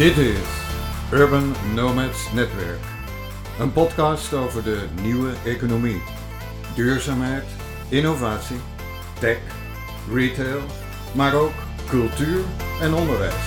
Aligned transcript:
Dit 0.00 0.16
is 0.16 0.38
Urban 1.12 1.54
Nomads 1.74 2.32
Netwerk. 2.32 2.80
Een 3.58 3.72
podcast 3.72 4.32
over 4.32 4.62
de 4.62 4.86
nieuwe 5.02 5.32
economie. 5.44 6.02
Duurzaamheid, 6.74 7.44
innovatie, 7.88 8.56
tech, 9.18 9.38
retail, 10.12 10.60
maar 11.14 11.34
ook 11.34 11.52
cultuur 11.88 12.40
en 12.80 12.94
onderwijs. 12.94 13.44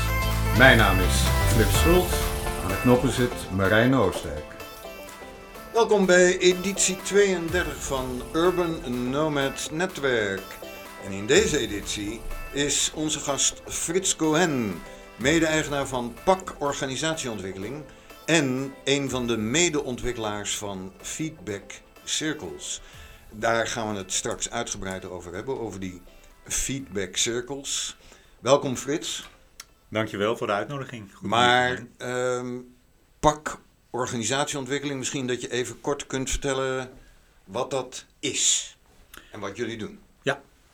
Mijn 0.58 0.78
naam 0.78 1.00
is 1.00 1.24
Flip 1.54 1.70
Schultz. 1.70 2.14
Aan 2.64 2.70
de 2.70 2.80
knoppen 2.82 3.12
zit 3.12 3.52
Marijn 3.56 3.96
Oostdijk. 3.96 4.46
Welkom 5.74 6.06
bij 6.06 6.38
editie 6.38 6.98
32 7.02 7.84
van 7.84 8.22
Urban 8.34 9.10
Nomads 9.10 9.72
Netwerk. 9.72 10.58
En 11.06 11.12
in 11.12 11.26
deze 11.26 11.58
editie 11.58 12.22
is 12.52 12.92
onze 12.96 13.20
gast 13.20 13.62
Frits 13.66 14.16
Cohen, 14.16 14.82
mede-eigenaar 15.16 15.88
van 15.88 16.16
PAK 16.24 16.56
Organisatieontwikkeling 16.60 17.84
en 18.26 18.74
een 18.84 19.10
van 19.10 19.28
de 19.28 19.38
mede-ontwikkelaars 19.38 20.58
van 20.58 20.94
Feedback 21.02 21.82
Circles. 22.04 22.82
Daar 23.32 23.68
gaan 23.68 23.92
we 23.92 23.98
het 23.98 24.14
straks 24.14 24.50
uitgebreider 24.50 25.12
over 25.12 25.34
hebben, 25.34 25.60
over 25.60 25.80
die 25.80 26.02
Feedback 26.44 27.16
Circles. 27.18 27.98
Welkom 28.40 28.76
Frits. 28.78 29.30
Dankjewel 29.90 30.38
voor 30.38 30.48
de 30.48 30.54
uitnodiging. 30.54 31.14
Goed 31.14 31.30
maar 31.30 31.86
ehm, 31.98 32.60
PAK 33.20 33.60
Organisatieontwikkeling, 33.90 35.00
misschien 35.00 35.28
dat 35.28 35.42
je 35.42 35.52
even 35.52 35.82
kort 35.82 36.08
kunt 36.08 36.30
vertellen 36.30 36.92
wat 37.44 37.72
dat 37.72 38.06
is 38.20 38.78
en 39.32 39.40
wat 39.40 39.58
jullie 39.58 39.78
doen. 39.78 40.00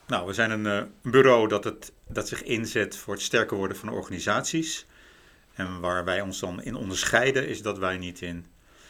Nou, 0.10 0.28
we 0.28 0.34
zijn 0.34 0.52
een, 0.52 0.66
uh, 0.66 1.12
bureau 1.12 1.48
dat, 1.48 1.64
het, 1.64 1.92
dat 2.08 2.28
zich 2.28 2.44
inzet 2.44 2.96
voor 2.98 3.14
het 3.14 3.24
sterker 3.24 3.58
worden 3.58 3.78
van 3.78 3.90
organisaties. 3.90 4.86
En 5.54 5.80
waar 5.80 6.06
wij 6.06 6.22
ons 6.22 6.40
dan 6.40 6.64
in 6.64 6.76
onderscheiden 6.76 7.48
is 7.48 7.62
dat 7.62 7.78
wij 7.78 7.98
niet 7.98 8.22
in 8.22 8.46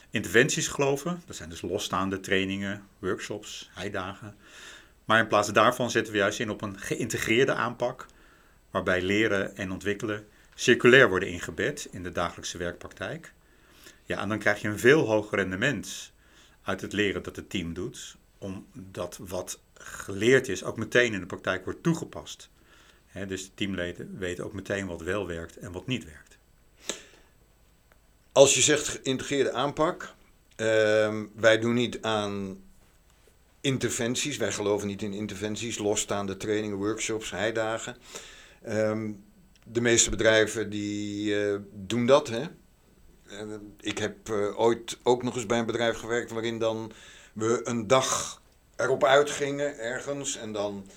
interventies 0.09 0.67
geloven. 0.67 1.22
Dat 1.25 1.36
zijn 1.36 1.50
dus 1.50 1.62
losstaande 1.62 2.20
trainingen, 2.20 2.88
workshops, 3.00 3.70
heidagen. 3.73 4.36
Maar 5.06 5.20
in 5.20 5.28
plaats 5.28 5.52
daarvan 5.52 5.92
zetten 5.92 6.14
we 6.14 6.20
juist 6.20 6.40
in 6.40 6.50
op 6.50 6.62
een 6.62 6.80
geïntegreerde 6.80 7.53
aanpak. 7.53 8.06
Waarbij 8.72 9.02
leren 9.02 9.56
en 9.56 9.72
ontwikkelen 9.72 10.28
circulair 10.56 11.09
worden 11.09 11.30
ingebed 11.30 11.88
in 11.92 12.03
de 12.03 12.12
dagelijkse 12.12 12.58
werkpraktijk. 12.58 13.34
Ja, 14.06 14.22
en 14.22 14.30
dan 14.30 14.40
krijg 14.40 14.62
je 14.62 14.67
een 14.67 14.80
veel 14.80 15.06
hoger 15.06 15.38
rendement 15.38 16.12
uit 16.64 16.81
het 16.81 16.94
leren 16.94 17.23
dat 17.23 17.36
het 17.36 17.50
team 17.50 17.73
doet. 17.73 18.16
Omdat 18.38 19.20
wat 19.22 19.59
geleerd 19.83 20.47
is 20.47 20.63
ook 20.63 20.77
meteen 20.77 21.13
in 21.13 21.19
de 21.19 21.25
praktijk 21.25 21.63
wordt 21.63 21.83
toegepast. 21.83 22.49
dus 23.27 23.44
de 23.44 23.53
teamleden 23.53 24.17
weten 24.17 24.45
ook 24.45 24.53
meteen 24.53 24.88
wat 24.88 25.02
wel 25.02 25.27
werkt 25.27 25.58
en 25.58 25.72
wat 25.72 25.88
niet 25.88 26.05
werkt. 26.05 26.38
Als 28.31 28.53
je 28.53 28.61
zegt 28.61 28.88
geïntegreerde 28.88 29.52
aanpak, 29.52 30.13
uh, 30.57 31.22
wij 31.35 31.59
doen 31.59 31.73
niet 31.73 32.02
aan 32.02 32.61
interventies, 33.61 34.38
wij 34.38 34.52
geloven 34.52 34.88
niet 34.88 35.02
in 35.02 35.13
interventies, 35.13 35.77
losstaande 35.77 36.38
trainingen, 36.38 36.77
workshops, 36.77 37.31
heidagen. 37.31 37.97
Uh, 38.67 39.09
de 39.63 39.81
meeste 39.81 40.09
bedrijven 40.09 40.69
die 40.69 41.35
uh, 41.35 41.55
doen 41.73 42.05
dat. 42.05 42.27
Hè? 42.27 42.44
ik 43.80 43.97
heb 43.97 44.30
uh, 44.30 44.59
ooit 44.59 44.97
ook 45.03 45.23
nog 45.23 45.35
eens 45.35 45.45
bij 45.45 45.59
een 45.59 45.66
bedrijf 45.66 45.97
gewerkt 45.97 46.31
waarin 46.31 46.59
dan 46.59 46.91
we 47.33 47.61
een 47.63 47.88
dag 47.88 48.41
erop 48.79 49.03
uitgingen 49.03 49.79
ergens 49.79 50.38
en 50.38 50.51
dan 50.51 50.90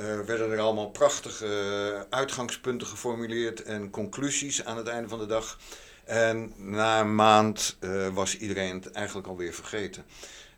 uh, 0.00 0.20
werden 0.20 0.50
er 0.50 0.58
allemaal 0.58 0.90
prachtige 0.90 2.06
uitgangspunten 2.10 2.86
geformuleerd 2.86 3.62
en 3.62 3.90
conclusies 3.90 4.64
aan 4.64 4.76
het 4.76 4.86
einde 4.86 5.08
van 5.08 5.18
de 5.18 5.26
dag. 5.26 5.58
En 6.04 6.52
na 6.56 7.00
een 7.00 7.14
maand 7.14 7.76
uh, 7.80 8.08
was 8.08 8.36
iedereen 8.36 8.74
het 8.74 8.90
eigenlijk 8.90 9.26
alweer 9.26 9.54
vergeten. 9.54 10.04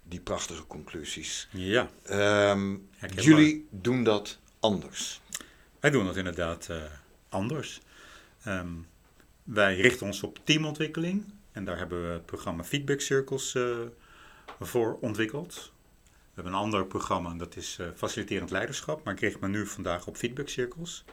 Die 0.03 0.21
prachtige 0.21 0.67
conclusies. 0.67 1.49
Ja. 1.51 1.91
Um, 2.51 2.89
jullie 3.17 3.67
doen 3.71 4.05
dat 4.05 4.39
anders. 4.61 5.21
Wij 5.81 5.91
doen 5.91 6.07
dat 6.07 6.17
inderdaad 6.17 6.69
uh, 6.71 6.77
anders. 7.29 7.81
Um, 8.47 8.87
wij 9.43 9.77
richten 9.77 10.07
ons 10.07 10.23
op 10.23 10.39
teamontwikkeling. 10.45 11.25
En 11.53 11.65
daar 11.65 11.79
hebben 11.79 12.03
we 12.07 12.13
het 12.13 12.27
programma 12.27 12.65
Feedback 12.65 13.01
Circles 13.01 13.57
voor 14.61 14.99
ontwikkeld. 15.01 15.72
We 16.35 16.41
hebben 16.41 16.59
een 16.59 16.65
ander 16.65 16.87
programma, 16.87 17.35
dat 17.35 17.57
is 17.57 17.79
uh, 17.81 17.87
faciliterend 17.95 18.51
leiderschap. 18.51 19.05
Maar 19.05 19.15
ik 19.15 19.21
richt 19.21 19.41
me 19.41 19.49
nu 19.49 19.67
vandaag 19.67 20.07
op 20.07 20.17
Feedback 20.17 20.49
Circles. 20.49 21.05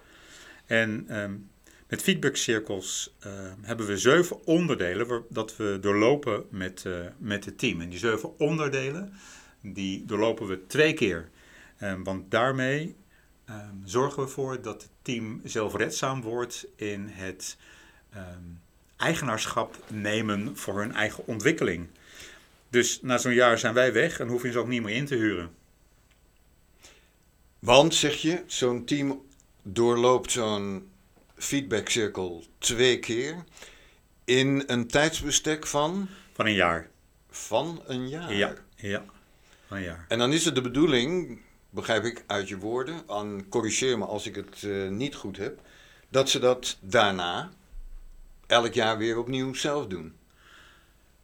En 0.66 1.20
um, 1.20 1.50
met 1.88 2.02
Feedback 2.02 2.36
Circles 2.36 3.16
uh, 3.26 3.34
hebben 3.62 3.86
we 3.86 3.98
zeven 3.98 4.46
onderdelen 4.46 5.26
dat 5.30 5.56
we 5.58 5.78
doorlopen 5.82 6.46
met, 6.50 6.86
met 7.18 7.46
het 7.46 7.58
team. 7.58 7.82
En 7.82 7.90
die 7.90 8.00
zeven 8.00 8.40
onderdelen, 8.40 9.14
die 9.62 10.06
doorlopen 10.06 10.48
we 10.48 10.66
twee 10.68 10.94
keer. 10.94 11.30
Um, 11.82 12.04
want 12.04 12.32
daarmee 12.32 12.96
zorgen 13.84 14.16
we 14.16 14.26
ervoor 14.28 14.62
dat 14.62 14.82
het 14.82 14.92
team 15.02 15.42
zelfredzaam 15.44 16.22
wordt 16.22 16.68
in 16.76 17.08
het 17.08 17.58
eigenaarschap 18.98 19.84
nemen 19.88 20.58
voor 20.58 20.80
hun 20.80 20.94
eigen 20.94 21.28
ontwikkeling. 21.28 21.88
Dus 22.70 23.02
na 23.02 23.18
zo'n 23.18 23.34
jaar 23.34 23.58
zijn 23.58 23.74
wij 23.74 23.94
weg 23.94 24.20
en 24.20 24.28
hoef 24.28 24.44
je 24.44 24.52
ze 24.52 24.60
ook 24.60 24.68
niet 24.68 24.84
meer 24.84 24.96
in 24.96 25.06
te 25.06 25.16
huren. 25.16 25.52
Want, 27.60 27.96
zeg 27.96 28.16
je, 28.16 28.44
zo'n 28.46 28.86
team 28.86 29.22
doorloopt 29.64 30.32
zo'n 30.32 30.90
feedbackcirkel 31.36 32.44
twee 32.58 33.00
keer 33.00 33.44
in 34.26 34.64
een 34.68 34.88
tijdsbestek 34.88 35.68
van? 35.68 36.10
Van 36.34 36.46
een 36.46 36.54
jaar. 36.54 36.90
Van 37.30 37.82
een 37.86 38.10
jaar? 38.10 38.34
Ja, 38.34 38.54
ja 38.76 39.06
van 39.68 39.78
een 39.78 39.84
jaar. 39.84 40.06
En 40.08 40.18
dan 40.18 40.34
is 40.34 40.46
het 40.46 40.56
de 40.56 40.62
bedoeling, 40.62 41.42
begrijp 41.70 42.04
ik 42.04 42.24
uit 42.28 42.48
je 42.48 42.58
woorden, 42.58 43.08
en 43.08 43.46
corrigeer 43.50 43.98
me 43.98 44.06
als 44.06 44.26
ik 44.26 44.36
het 44.36 44.62
uh, 44.62 44.90
niet 44.90 45.16
goed 45.16 45.38
heb, 45.38 45.60
dat 46.10 46.30
ze 46.30 46.40
dat 46.40 46.78
daarna 46.80 47.50
elk 48.48 48.74
jaar 48.74 48.98
weer 48.98 49.18
opnieuw 49.18 49.54
zelf 49.54 49.88
doen? 49.88 50.14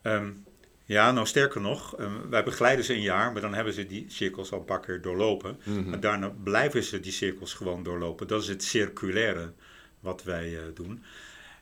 Um, 0.02 0.45
ja, 0.86 1.12
nou 1.12 1.28
sterker 1.28 1.62
nog, 1.62 2.00
um, 2.00 2.30
wij 2.30 2.44
begeleiden 2.44 2.86
ze 2.86 2.94
een 2.94 3.02
jaar, 3.02 3.32
maar 3.32 3.42
dan 3.42 3.54
hebben 3.54 3.74
ze 3.74 3.86
die 3.86 4.06
cirkels 4.08 4.52
al 4.52 4.60
een 4.60 4.66
paar 4.66 4.80
keer 4.80 5.02
doorlopen. 5.02 5.60
Mm 5.64 5.74
-hmm. 5.74 5.90
Maar 5.90 6.00
daarna 6.00 6.30
blijven 6.44 6.84
ze 6.84 7.00
die 7.00 7.12
cirkels 7.12 7.54
gewoon 7.54 7.84
doorlopen. 7.84 8.28
Dat 8.28 8.42
is 8.42 8.48
het 8.48 8.64
circulaire 8.64 9.54
wat 10.00 10.24
wij 10.24 10.50
uh, 10.50 10.62
doen. 10.74 11.04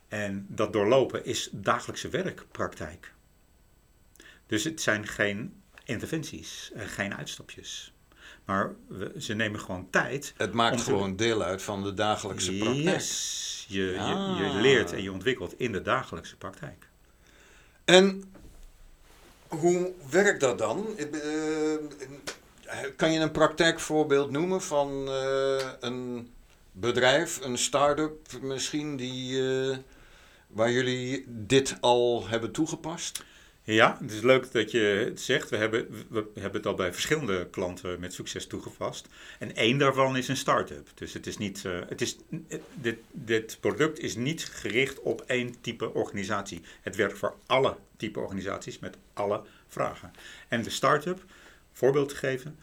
En 0.08 0.46
dat 0.48 0.72
doorlopen 0.72 1.24
is 1.24 1.48
dagelijkse 1.52 2.08
werkpraktijk. 2.08 3.12
Dus 4.46 4.64
het 4.64 4.80
zijn 4.80 5.06
geen 5.06 5.62
interventies, 5.84 6.72
geen 6.76 7.16
uitstapjes. 7.16 7.92
Maar 8.44 8.74
we, 8.88 9.12
ze 9.18 9.34
nemen 9.34 9.60
gewoon 9.60 9.90
tijd. 9.90 10.34
Het 10.36 10.52
maakt 10.52 10.80
gewoon 10.80 11.16
deel 11.16 11.42
uit 11.42 11.62
van 11.62 11.82
de 11.82 11.94
dagelijkse 11.94 12.52
praktijk. 12.52 12.84
Yes, 12.84 13.66
je, 13.68 13.82
je, 13.82 14.44
je 14.44 14.60
leert 14.60 14.92
en 14.92 15.02
je 15.02 15.12
ontwikkelt 15.12 15.58
in 15.58 15.72
de 15.72 15.82
dagelijkse 15.82 16.36
praktijk. 16.36 16.88
En 17.84 18.34
hoe 19.60 19.92
werkt 20.10 20.40
dat 20.40 20.58
dan? 20.58 20.86
Kan 22.96 23.12
je 23.12 23.20
een 23.20 23.30
praktijkvoorbeeld 23.30 24.30
noemen 24.30 24.62
van 24.62 25.08
uh, 25.08 25.66
een 25.80 26.30
bedrijf, 26.72 27.40
een 27.42 27.58
start-up 27.58 28.32
misschien, 28.42 28.96
die, 28.96 29.42
uh, 29.42 29.76
waar 30.46 30.70
jullie 30.70 31.24
dit 31.28 31.76
al 31.80 32.28
hebben 32.28 32.52
toegepast? 32.52 33.24
Ja, 33.66 33.96
het 34.00 34.12
is 34.12 34.20
leuk 34.20 34.52
dat 34.52 34.70
je 34.70 34.78
het 34.78 35.20
zegt. 35.20 35.50
We 35.50 35.56
hebben, 35.56 35.86
we 36.08 36.26
hebben 36.34 36.60
het 36.60 36.66
al 36.66 36.74
bij 36.74 36.92
verschillende 36.92 37.48
klanten 37.50 38.00
met 38.00 38.12
succes 38.12 38.46
toegepast. 38.46 39.08
En 39.38 39.56
één 39.56 39.78
daarvan 39.78 40.16
is 40.16 40.28
een 40.28 40.36
start-up. 40.36 40.88
Dus 40.94 41.12
het 41.12 41.26
is 41.26 41.38
niet, 41.38 41.62
uh, 41.66 41.78
het 41.88 42.00
is, 42.00 42.16
dit, 42.74 42.98
dit 43.10 43.56
product 43.60 43.98
is 43.98 44.16
niet 44.16 44.44
gericht 44.44 45.00
op 45.00 45.20
één 45.20 45.60
type 45.60 45.94
organisatie. 45.94 46.62
Het 46.80 46.96
werkt 46.96 47.18
voor 47.18 47.36
alle 47.46 47.76
type 47.96 48.20
organisaties 48.20 48.78
met 48.78 48.96
alle 49.12 49.42
vragen. 49.68 50.12
En 50.48 50.62
de 50.62 50.70
start-up, 50.70 51.24
voorbeeld 51.72 52.08
te 52.08 52.16
geven, 52.16 52.56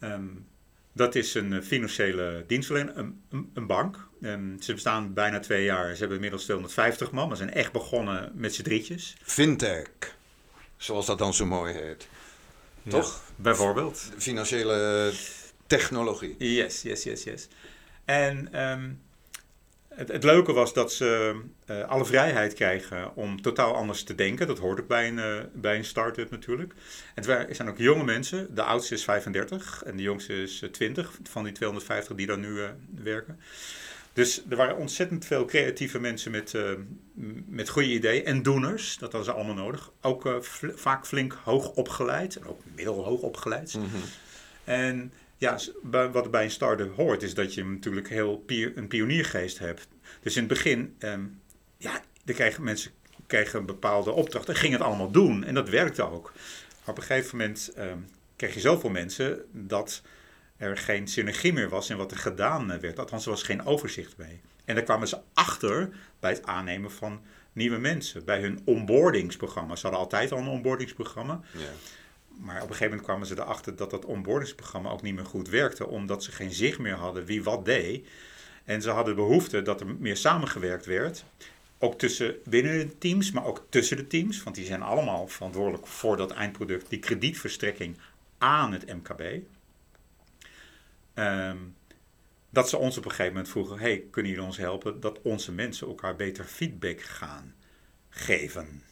um, 0.00 0.46
dat 0.92 1.14
is 1.14 1.34
een 1.34 1.62
financiële 1.62 2.44
dienstverlener, 2.46 2.96
een, 2.96 3.50
een, 3.54 3.66
bank. 3.66 4.08
Um, 4.20 4.62
ze 4.62 4.72
bestaan 4.72 5.14
bijna 5.14 5.40
twee 5.40 5.64
jaar. 5.64 5.92
Ze 5.92 5.98
hebben 5.98 6.16
inmiddels 6.16 6.42
250 6.42 7.10
man, 7.10 7.28
maar 7.28 7.36
zijn 7.36 7.52
echt 7.52 7.72
begonnen 7.72 8.32
met 8.34 8.54
z'n 8.54 8.62
drietjes. 8.62 9.16
Fintech. 9.22 10.15
Zoals 10.76 11.06
dat 11.06 11.18
dan 11.18 11.34
zo 11.34 11.46
mooi 11.46 11.74
heet. 11.74 12.08
Ja, 12.82 12.90
Toch? 12.90 13.22
Bijvoorbeeld. 13.36 14.10
Financiële 14.18 15.12
technologie. 15.66 16.34
Yes, 16.38 16.82
yes, 16.82 17.02
yes, 17.02 17.22
yes. 17.22 17.48
En 18.04 18.62
um, 18.70 19.00
het, 19.88 20.08
het, 20.08 20.24
leuke 20.24 20.52
was 20.52 20.72
dat 20.72 20.92
ze 20.92 21.40
uh, 21.66 21.84
alle 21.84 22.04
vrijheid 22.04 22.54
krijgen 22.54 23.14
om 23.14 23.42
totaal 23.42 23.74
anders 23.74 24.02
te 24.02 24.14
denken. 24.14 24.46
Dat 24.46 24.58
hoort 24.58 24.80
ook 24.80 24.86
bij 24.88 25.08
een, 25.08 25.18
uh, 25.18 25.34
bij 25.52 25.76
een 25.76 25.84
start-up 25.84 26.30
natuurlijk. 26.30 26.72
En 27.14 27.24
het 27.28 27.56
zijn 27.56 27.68
ook 27.68 27.78
jonge 27.78 28.04
mensen. 28.04 28.54
De 28.54 28.62
oudste 28.62 28.94
is 28.94 29.04
35 29.04 29.82
en 29.82 29.96
de 29.96 30.02
jongste 30.02 30.42
is 30.42 30.64
20 30.72 31.18
van 31.22 31.44
die 31.44 31.52
250 31.52 32.16
die 32.16 32.26
daar 32.26 32.38
nu 32.38 32.48
uh, 32.48 32.68
werken. 33.02 33.40
Dus 34.16 34.42
er 34.48 34.56
waren 34.56 34.76
ontzettend 34.76 35.24
veel 35.24 35.44
creatieve 35.44 35.98
mensen 35.98 36.30
met, 36.30 36.52
uh, 36.52 36.70
met 37.46 37.68
goede 37.68 37.88
ideeën 37.88 38.24
en 38.24 38.42
doeners. 38.42 38.98
Dat 38.98 39.12
hadden 39.12 39.24
ze 39.24 39.36
allemaal 39.36 39.64
nodig. 39.64 39.92
Ook 40.00 40.26
uh, 40.26 40.36
vaak 40.74 41.06
flink 41.06 41.38
hoog 41.44 41.70
opgeleid. 41.70 42.36
En 42.36 42.46
ook 42.46 42.60
middelhoog 42.74 43.20
opgeleid. 43.20 43.74
Mm 43.74 43.82
-hmm. 43.82 44.02
En 44.64 45.12
ja, 45.36 45.58
wat 46.12 46.30
bij 46.30 46.44
een 46.44 46.50
start-up 46.50 46.96
hoort, 46.96 47.22
is 47.22 47.34
dat 47.34 47.54
je 47.54 47.64
natuurlijk 47.64 48.08
heel 48.08 48.36
pier, 48.36 48.72
een 48.74 48.88
pioniergeest 48.88 49.58
hebt. 49.58 49.88
Dus 50.20 50.34
in 50.34 50.42
het 50.42 50.52
begin, 50.52 50.96
um, 50.98 51.40
ja, 51.76 52.02
dan 52.24 52.34
kregen 52.34 52.62
mensen 52.62 52.90
kregen 53.26 53.58
een 53.58 53.66
bepaalde 53.66 54.10
opdracht 54.10 54.48
en 54.48 54.56
gingen 54.56 54.78
het 54.78 54.86
allemaal 54.86 55.10
doen. 55.10 55.44
En 55.44 55.54
dat 55.54 55.68
werkte 55.68 56.10
ook. 56.10 56.32
Maar 56.80 56.94
op 56.94 56.96
een 56.96 57.02
gegeven 57.02 57.36
moment 57.36 57.72
um, 57.78 58.06
kreeg 58.36 58.54
je 58.54 58.60
zoveel 58.60 58.90
mensen 58.90 59.44
dat 59.52 60.02
er 60.56 60.76
geen 60.76 61.08
synergie 61.08 61.52
meer 61.52 61.68
was 61.68 61.90
in 61.90 61.96
wat 61.96 62.10
er 62.10 62.16
gedaan 62.16 62.80
werd. 62.80 62.98
Althans, 62.98 63.24
er 63.24 63.30
was 63.30 63.42
geen 63.42 63.64
overzicht 63.64 64.16
mee. 64.16 64.40
En 64.64 64.74
daar 64.74 64.84
kwamen 64.84 65.08
ze 65.08 65.18
achter 65.34 65.88
bij 66.20 66.30
het 66.30 66.46
aannemen 66.46 66.92
van 66.92 67.20
nieuwe 67.52 67.78
mensen. 67.78 68.24
Bij 68.24 68.40
hun 68.40 68.60
onboardingsprogramma. 68.64 69.76
Ze 69.76 69.82
hadden 69.82 70.00
altijd 70.00 70.32
al 70.32 70.38
een 70.38 70.48
onboardingsprogramma. 70.48 71.40
Ja. 71.52 71.60
Maar 72.28 72.56
op 72.56 72.62
een 72.62 72.66
gegeven 72.66 72.88
moment 72.88 73.02
kwamen 73.02 73.26
ze 73.26 73.34
erachter 73.34 73.76
dat 73.76 73.90
dat 73.90 74.04
onboardingsprogramma 74.04 74.90
ook 74.90 75.02
niet 75.02 75.14
meer 75.14 75.26
goed 75.26 75.48
werkte. 75.48 75.86
Omdat 75.86 76.24
ze 76.24 76.32
geen 76.32 76.52
zicht 76.52 76.78
meer 76.78 76.94
hadden 76.94 77.24
wie 77.24 77.42
wat 77.42 77.64
deed. 77.64 78.08
En 78.64 78.82
ze 78.82 78.90
hadden 78.90 79.14
behoefte 79.14 79.62
dat 79.62 79.80
er 79.80 79.86
meer 79.86 80.16
samengewerkt 80.16 80.86
werd. 80.86 81.24
Ook 81.78 81.98
tussen 81.98 82.34
binnen 82.44 82.78
de 82.78 82.98
teams, 82.98 83.30
maar 83.30 83.44
ook 83.44 83.66
tussen 83.68 83.96
de 83.96 84.06
teams. 84.06 84.42
Want 84.42 84.56
die 84.56 84.64
zijn 84.64 84.82
allemaal 84.82 85.28
verantwoordelijk 85.28 85.86
voor 85.86 86.16
dat 86.16 86.30
eindproduct. 86.30 86.88
Die 86.88 86.98
kredietverstrekking 86.98 87.96
aan 88.38 88.72
het 88.72 88.86
MKB. 88.86 89.22
Um, 91.18 91.76
dat 92.50 92.68
ze 92.68 92.76
ons 92.76 92.98
op 92.98 93.04
een 93.04 93.10
gegeven 93.10 93.32
moment 93.32 93.48
vroegen: 93.48 93.78
hey, 93.78 94.04
kunnen 94.10 94.30
jullie 94.30 94.46
ons 94.46 94.56
helpen 94.56 95.00
dat 95.00 95.22
onze 95.22 95.52
mensen 95.52 95.86
elkaar 95.86 96.16
beter 96.16 96.44
feedback 96.44 97.00
gaan 97.00 97.54
geven? 98.08 98.82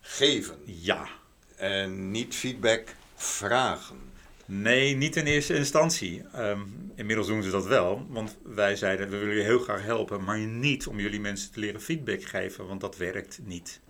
Geven? 0.00 0.58
Ja. 0.64 1.08
En 1.56 2.10
niet 2.10 2.34
feedback 2.34 2.94
vragen? 3.14 3.98
Nee, 4.44 4.96
niet 4.96 5.16
in 5.16 5.26
eerste 5.26 5.54
instantie. 5.54 6.24
Um, 6.36 6.92
inmiddels 6.94 7.26
doen 7.26 7.42
ze 7.42 7.50
dat 7.50 7.66
wel, 7.66 8.06
want 8.08 8.38
wij 8.42 8.76
zeiden: 8.76 9.08
we 9.08 9.16
willen 9.16 9.28
jullie 9.28 9.48
heel 9.48 9.58
graag 9.58 9.82
helpen, 9.82 10.24
maar 10.24 10.38
niet 10.38 10.86
om 10.86 11.00
jullie 11.00 11.20
mensen 11.20 11.52
te 11.52 11.60
leren 11.60 11.80
feedback 11.80 12.22
geven, 12.22 12.66
want 12.66 12.80
dat 12.80 12.96
werkt 12.96 13.40
niet. 13.42 13.80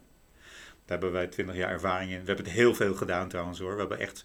Daar 0.85 1.01
hebben 1.01 1.13
wij 1.13 1.27
20 1.27 1.57
jaar 1.57 1.71
ervaring 1.71 2.11
in. 2.11 2.21
We 2.21 2.27
hebben 2.27 2.45
het 2.45 2.55
heel 2.55 2.75
veel 2.75 2.95
gedaan 2.95 3.29
trouwens 3.29 3.59
hoor. 3.59 3.73
We 3.73 3.81
hebben 3.81 3.99
echt. 3.99 4.25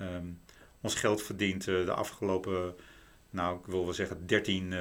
Um, 0.00 0.40
ons 0.84 0.94
geld 0.94 1.22
verdiend 1.22 1.66
uh, 1.66 1.84
de 1.84 1.92
afgelopen, 1.92 2.74
nou 3.30 3.58
ik 3.58 3.66
wil 3.66 3.84
wel 3.84 3.94
zeggen 3.94 4.26
13, 4.26 4.72
uh, 4.72 4.80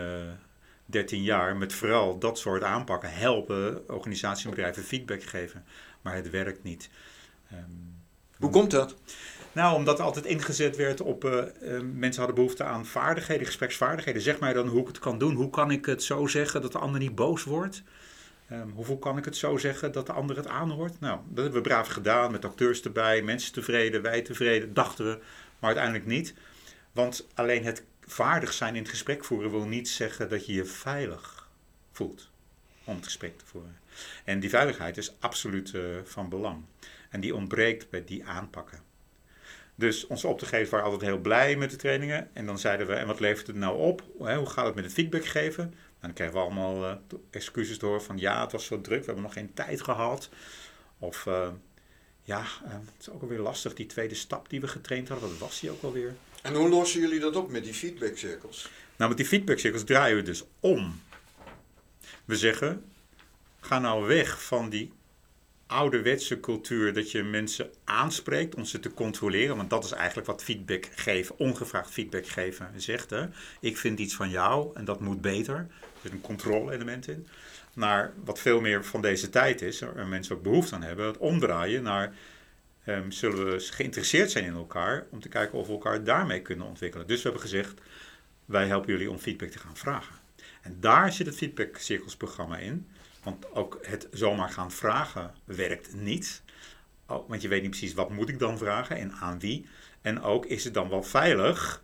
13 0.85 1.23
jaar 1.23 1.55
met 1.55 1.73
vooral 1.73 2.19
dat 2.19 2.37
soort 2.37 2.63
aanpakken. 2.63 3.13
Helpen 3.13 3.89
organisatiebedrijven 3.89 4.83
feedback 4.83 5.23
geven. 5.23 5.65
Maar 6.01 6.15
het 6.15 6.29
werkt 6.29 6.63
niet. 6.63 6.89
Um, 7.51 8.01
Hoe 8.37 8.49
komt 8.49 8.71
dat? 8.71 8.95
Nou, 9.51 9.75
omdat 9.75 9.99
er 9.99 10.05
altijd 10.05 10.25
ingezet 10.25 10.75
werd 10.75 11.01
op 11.01 11.25
uh, 11.25 11.43
mensen 11.93 12.17
hadden 12.17 12.35
behoefte 12.35 12.63
aan 12.63 12.85
vaardigheden, 12.85 13.45
gespreksvaardigheden. 13.45 14.21
Zeg 14.21 14.39
mij 14.39 14.53
dan 14.53 14.67
hoe 14.67 14.81
ik 14.81 14.87
het 14.87 14.99
kan 14.99 15.17
doen. 15.17 15.35
Hoe 15.35 15.49
kan 15.49 15.71
ik 15.71 15.85
het 15.85 16.03
zo 16.03 16.27
zeggen 16.27 16.61
dat 16.61 16.71
de 16.71 16.77
ander 16.77 16.99
niet 16.99 17.15
boos 17.15 17.43
wordt? 17.43 17.83
Um, 18.51 18.71
hoeveel 18.75 18.97
kan 18.97 19.17
ik 19.17 19.25
het 19.25 19.37
zo 19.37 19.57
zeggen 19.57 19.91
dat 19.91 20.05
de 20.05 20.13
ander 20.13 20.35
het 20.35 20.47
aanhoort? 20.47 20.99
Nou, 20.99 21.19
dat 21.29 21.43
hebben 21.43 21.63
we 21.63 21.69
braaf 21.69 21.87
gedaan 21.87 22.31
met 22.31 22.45
acteurs 22.45 22.81
erbij, 22.81 23.21
mensen 23.21 23.53
tevreden, 23.53 24.01
wij 24.01 24.21
tevreden, 24.21 24.73
dachten 24.73 25.05
we 25.05 25.19
maar 25.63 25.75
uiteindelijk 25.75 26.05
niet. 26.05 26.33
Want 26.91 27.27
alleen 27.33 27.63
het 27.63 27.83
vaardig 28.05 28.53
zijn 28.53 28.75
in 28.75 28.81
het 28.81 28.91
gesprek 28.91 29.25
voeren 29.25 29.51
wil 29.51 29.65
niet 29.65 29.89
zeggen 29.89 30.29
dat 30.29 30.45
je 30.45 30.53
je 30.53 30.65
veilig 30.65 31.49
voelt 31.91 32.29
om 32.83 32.95
het 32.95 33.05
gesprek 33.05 33.37
te 33.37 33.45
voeren. 33.45 33.77
En 34.23 34.39
die 34.39 34.49
veiligheid 34.49 34.97
is 34.97 35.15
absoluut 35.19 35.73
uh, 35.73 35.83
van 36.03 36.29
belang. 36.29 36.63
En 37.09 37.19
die 37.19 37.35
ontbreekt 37.35 37.89
bij 37.89 38.03
die 38.03 38.25
aanpakken. 38.25 38.79
Dus 39.75 40.07
onze 40.07 40.27
opdrachtgevers 40.27 40.69
waren 40.69 40.85
altijd 40.85 41.09
heel 41.09 41.19
blij 41.19 41.55
met 41.55 41.71
de 41.71 41.75
trainingen. 41.75 42.29
En 42.33 42.45
dan 42.45 42.59
zeiden 42.59 42.87
we, 42.87 42.93
en 42.93 43.07
wat 43.07 43.19
levert 43.19 43.47
het 43.47 43.55
nou 43.55 43.77
op? 43.77 44.03
Hoe 44.17 44.45
gaat 44.45 44.65
het 44.65 44.75
met 44.75 44.83
het 44.83 44.93
feedback 44.93 45.25
geven? 45.25 45.63
En 45.63 45.73
dan 45.99 46.13
kregen 46.13 46.33
we 46.33 46.39
allemaal 46.39 46.83
uh, 46.83 46.95
excuses 47.29 47.79
door 47.79 48.01
van 48.01 48.17
ja, 48.17 48.41
het 48.41 48.51
was 48.51 48.65
zo 48.65 48.81
druk, 48.81 48.99
we 48.99 49.05
hebben 49.05 49.23
nog 49.23 49.33
geen 49.33 49.53
tijd 49.53 49.81
gehad. 49.81 50.29
Of 50.99 51.25
uh, 51.25 51.47
ja, 52.23 52.39
uh, 52.39 52.71
het 52.71 52.99
is 52.99 53.09
ook 53.09 53.21
alweer 53.21 53.39
lastig, 53.39 53.73
die 53.73 53.85
tweede 53.85 54.15
stap 54.15 54.49
die 54.49 54.61
we 54.61 54.67
getraind 54.67 55.07
hadden. 55.07 55.29
Wat 55.29 55.37
was 55.37 55.59
die 55.59 55.71
ook 55.71 55.83
alweer? 55.83 56.15
En 56.41 56.53
hoe 56.53 56.69
lossen 56.69 57.01
jullie 57.01 57.19
dat 57.19 57.35
op 57.35 57.51
met 57.51 57.63
die 57.63 57.73
feedbackcirkels? 57.73 58.69
Nou, 58.95 59.09
met 59.09 59.17
die 59.17 59.27
feedbackcirkels 59.27 59.83
draaien 59.83 60.15
we 60.15 60.21
dus 60.21 60.43
om. 60.59 61.01
We 62.25 62.35
zeggen, 62.35 62.85
ga 63.59 63.79
nou 63.79 64.07
weg 64.07 64.43
van 64.43 64.69
die 64.69 64.91
ouderwetse 65.67 66.39
cultuur 66.39 66.93
dat 66.93 67.11
je 67.11 67.23
mensen 67.23 67.71
aanspreekt 67.83 68.55
om 68.55 68.65
ze 68.65 68.79
te 68.79 68.93
controleren. 68.93 69.57
Want 69.57 69.69
dat 69.69 69.83
is 69.83 69.91
eigenlijk 69.91 70.27
wat 70.27 70.43
feedback 70.43 70.89
geven, 70.95 71.39
ongevraagd 71.39 71.91
feedback 71.91 72.27
geven 72.27 72.71
zegt. 72.75 73.09
Hè? 73.09 73.25
Ik 73.59 73.77
vind 73.77 73.99
iets 73.99 74.15
van 74.15 74.29
jou 74.29 74.71
en 74.73 74.85
dat 74.85 74.99
moet 74.99 75.21
beter. 75.21 75.55
Er 75.55 75.69
zit 76.01 76.11
een 76.11 76.21
controle-element 76.21 77.07
in 77.07 77.27
naar 77.75 78.13
wat 78.23 78.39
veel 78.39 78.61
meer 78.61 78.85
van 78.85 79.01
deze 79.01 79.29
tijd 79.29 79.61
is, 79.61 79.81
en 79.81 80.09
mensen 80.09 80.35
ook 80.35 80.43
behoefte 80.43 80.75
aan 80.75 80.83
hebben, 80.83 81.05
het 81.05 81.17
omdraaien 81.17 81.83
naar 81.83 82.13
um, 82.87 83.11
zullen 83.11 83.45
we 83.45 83.59
geïnteresseerd 83.59 84.31
zijn 84.31 84.45
in 84.45 84.53
elkaar 84.53 85.05
om 85.09 85.19
te 85.19 85.29
kijken 85.29 85.57
of 85.57 85.67
we 85.67 85.73
elkaar 85.73 86.03
daarmee 86.03 86.41
kunnen 86.41 86.67
ontwikkelen. 86.67 87.07
Dus 87.07 87.17
we 87.17 87.23
hebben 87.23 87.41
gezegd, 87.41 87.81
wij 88.45 88.67
helpen 88.67 88.91
jullie 88.91 89.09
om 89.09 89.17
feedback 89.17 89.49
te 89.49 89.59
gaan 89.59 89.77
vragen. 89.77 90.15
En 90.61 90.77
daar 90.79 91.11
zit 91.13 91.25
het 91.25 91.35
feedback 91.35 91.77
cirkelsprogramma 91.77 92.57
in, 92.57 92.87
want 93.23 93.51
ook 93.51 93.79
het 93.81 94.07
zomaar 94.11 94.49
gaan 94.49 94.71
vragen 94.71 95.33
werkt 95.45 95.93
niet. 95.93 96.41
Want 97.05 97.41
je 97.41 97.47
weet 97.47 97.61
niet 97.61 97.69
precies 97.69 97.93
wat 97.93 98.09
moet 98.09 98.29
ik 98.29 98.39
dan 98.39 98.57
vragen 98.57 98.97
en 98.97 99.11
aan 99.11 99.39
wie. 99.39 99.67
En 100.01 100.21
ook 100.21 100.45
is 100.45 100.63
het 100.63 100.73
dan 100.73 100.89
wel 100.89 101.03
veilig 101.03 101.83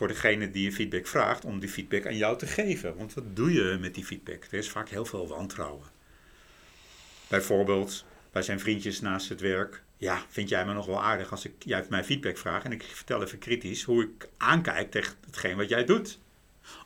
voor 0.00 0.08
degene 0.08 0.50
die 0.50 0.64
je 0.64 0.72
feedback 0.72 1.06
vraagt 1.06 1.44
om 1.44 1.60
die 1.60 1.68
feedback 1.68 2.06
aan 2.06 2.16
jou 2.16 2.38
te 2.38 2.46
geven. 2.46 2.96
Want 2.96 3.14
wat 3.14 3.36
doe 3.36 3.52
je 3.52 3.76
met 3.80 3.94
die 3.94 4.04
feedback? 4.04 4.44
Er 4.44 4.58
is 4.58 4.70
vaak 4.70 4.88
heel 4.88 5.04
veel 5.04 5.28
wantrouwen. 5.28 5.86
Bijvoorbeeld, 7.28 8.04
bij 8.32 8.42
zijn 8.42 8.60
vriendjes 8.60 9.00
naast 9.00 9.28
het 9.28 9.40
werk. 9.40 9.82
Ja, 9.96 10.22
vind 10.28 10.48
jij 10.48 10.66
me 10.66 10.72
nog 10.72 10.86
wel 10.86 11.02
aardig 11.02 11.30
als 11.30 11.44
ik 11.44 11.52
jij 11.58 11.86
mij 11.88 12.04
feedback 12.04 12.38
vraag 12.38 12.64
en 12.64 12.72
ik 12.72 12.82
vertel 12.82 13.22
even 13.22 13.38
kritisch 13.38 13.82
hoe 13.82 14.02
ik 14.02 14.28
aankijk 14.36 14.90
tegen 14.90 15.14
hetgeen 15.26 15.56
wat 15.56 15.68
jij 15.68 15.84
doet? 15.84 16.18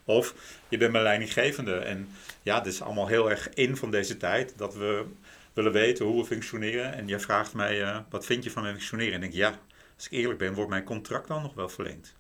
Of 0.05 0.35
je 0.69 0.77
bent 0.77 0.93
mijn 0.93 1.05
leidinggevende 1.05 1.75
en 1.75 2.09
ja, 2.43 2.61
dit 2.61 2.73
is 2.73 2.83
allemaal 2.83 3.09
heel 3.09 3.31
erg 3.31 3.49
in 3.49 3.77
van 3.77 3.91
deze 3.91 4.17
tijd 4.17 4.53
dat 4.57 4.75
we 4.75 5.05
willen 5.53 5.73
weten 5.73 6.05
hoe 6.05 6.21
we 6.21 6.27
functioneren. 6.27 6.95
En 6.95 7.07
jij 7.09 7.21
vraagt 7.21 7.55
mij, 7.55 7.81
uh, 7.81 7.99
wat 8.11 8.27
vind 8.27 8.45
je 8.45 8.51
van 8.51 8.63
mijn 8.63 8.75
functioneren? 8.75 9.15
En 9.15 9.23
ik 9.23 9.33
denk, 9.33 9.53
ja, 9.53 9.61
als 9.97 10.07
ik 10.07 10.13
eerlijk 10.13 10.39
ben, 10.39 10.55
wordt 10.55 10.71
mijn 10.71 10.85
contract 10.85 11.29
dan 11.29 11.43
nog 11.43 11.55
wel 11.55 11.69
verlengd. 11.69 12.15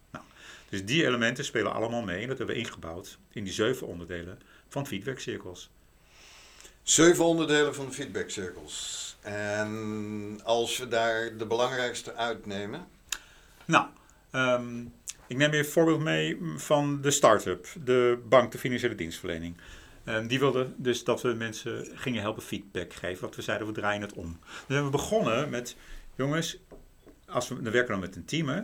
Dus 0.68 0.84
die 0.84 1.06
elementen 1.06 1.44
spelen 1.44 1.72
allemaal 1.72 2.02
mee 2.02 2.22
en 2.22 2.28
dat 2.28 2.38
hebben 2.38 2.56
we 2.56 2.62
ingebouwd 2.62 3.18
in 3.32 3.44
die 3.44 3.52
zeven 3.52 3.86
onderdelen 3.86 4.38
van 4.68 4.86
feedbackcirkels. 4.86 5.70
Zeven 6.82 7.24
onderdelen 7.24 7.74
van 7.74 7.86
de 7.86 7.92
feedbackcirkels. 7.92 9.16
En 9.20 10.40
als 10.44 10.78
we 10.78 10.88
daar 10.88 11.36
de 11.36 11.46
belangrijkste 11.46 12.14
uitnemen? 12.14 12.86
Nou, 13.64 13.86
um, 14.32 14.92
ik 15.26 15.36
neem 15.36 15.52
je 15.52 15.58
een 15.58 15.64
voorbeeld 15.64 16.00
mee 16.00 16.38
van 16.56 17.00
de 17.00 17.10
start-up, 17.10 17.66
de 17.84 18.18
bank, 18.28 18.52
de 18.52 18.58
financiële 18.58 18.94
dienstverlening. 18.94 19.56
Um, 20.04 20.26
die 20.26 20.38
wilde 20.38 20.72
dus 20.76 21.04
dat 21.04 21.22
we 21.22 21.32
mensen 21.32 21.88
gingen 21.94 22.20
helpen 22.20 22.42
feedback 22.42 22.92
geven. 22.92 23.20
Want 23.20 23.36
we 23.36 23.42
zeiden, 23.42 23.66
we 23.66 23.72
draaien 23.72 24.02
het 24.02 24.12
om. 24.12 24.38
Dus 24.42 24.60
hebben 24.66 24.84
we 24.84 24.90
begonnen 24.90 25.50
met, 25.50 25.76
jongens, 26.14 26.58
als 27.26 27.48
we, 27.48 27.54
we 27.54 27.70
werken 27.70 27.90
dan 27.90 28.00
met 28.00 28.16
een 28.16 28.24
team, 28.24 28.48
hè, 28.48 28.60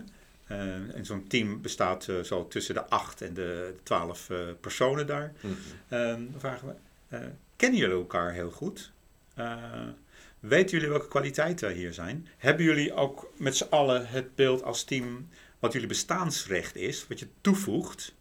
en 0.95 1.07
zo'n 1.07 1.27
team 1.27 1.63
bestaat 1.63 2.07
uh, 2.09 2.21
zo 2.21 2.49
tussen 2.49 2.75
de 2.75 2.87
acht 2.87 3.23
en 3.23 3.35
de 3.35 3.75
twaalf 3.83 4.31
uh, 4.31 4.39
personen 4.61 5.07
daar. 5.07 5.33
Mm 5.41 5.57
-hmm. 5.89 6.31
dan 6.31 6.41
vragen 6.41 6.69
we, 7.09 7.19
kennen 7.57 7.79
jullie 7.79 7.97
elkaar 7.97 8.33
heel 8.33 8.51
goed? 8.51 8.93
weten 10.41 10.71
jullie 10.71 10.89
welke 10.89 11.09
kwaliteiten 11.09 11.73
hier 11.73 11.93
zijn? 11.93 12.29
Hebben 12.37 12.65
jullie 12.65 12.95
ook 12.95 13.33
met 13.37 13.57
z'n 13.57 13.67
allen 13.71 14.09
het 14.09 14.35
beeld 14.35 14.63
als 14.63 14.85
team 14.85 15.29
wat 15.59 15.73
jullie 15.73 15.89
bestaansrecht 15.89 16.77
is, 16.77 17.07
wat 17.09 17.19
je 17.19 17.29
toevoegt? 17.41 18.15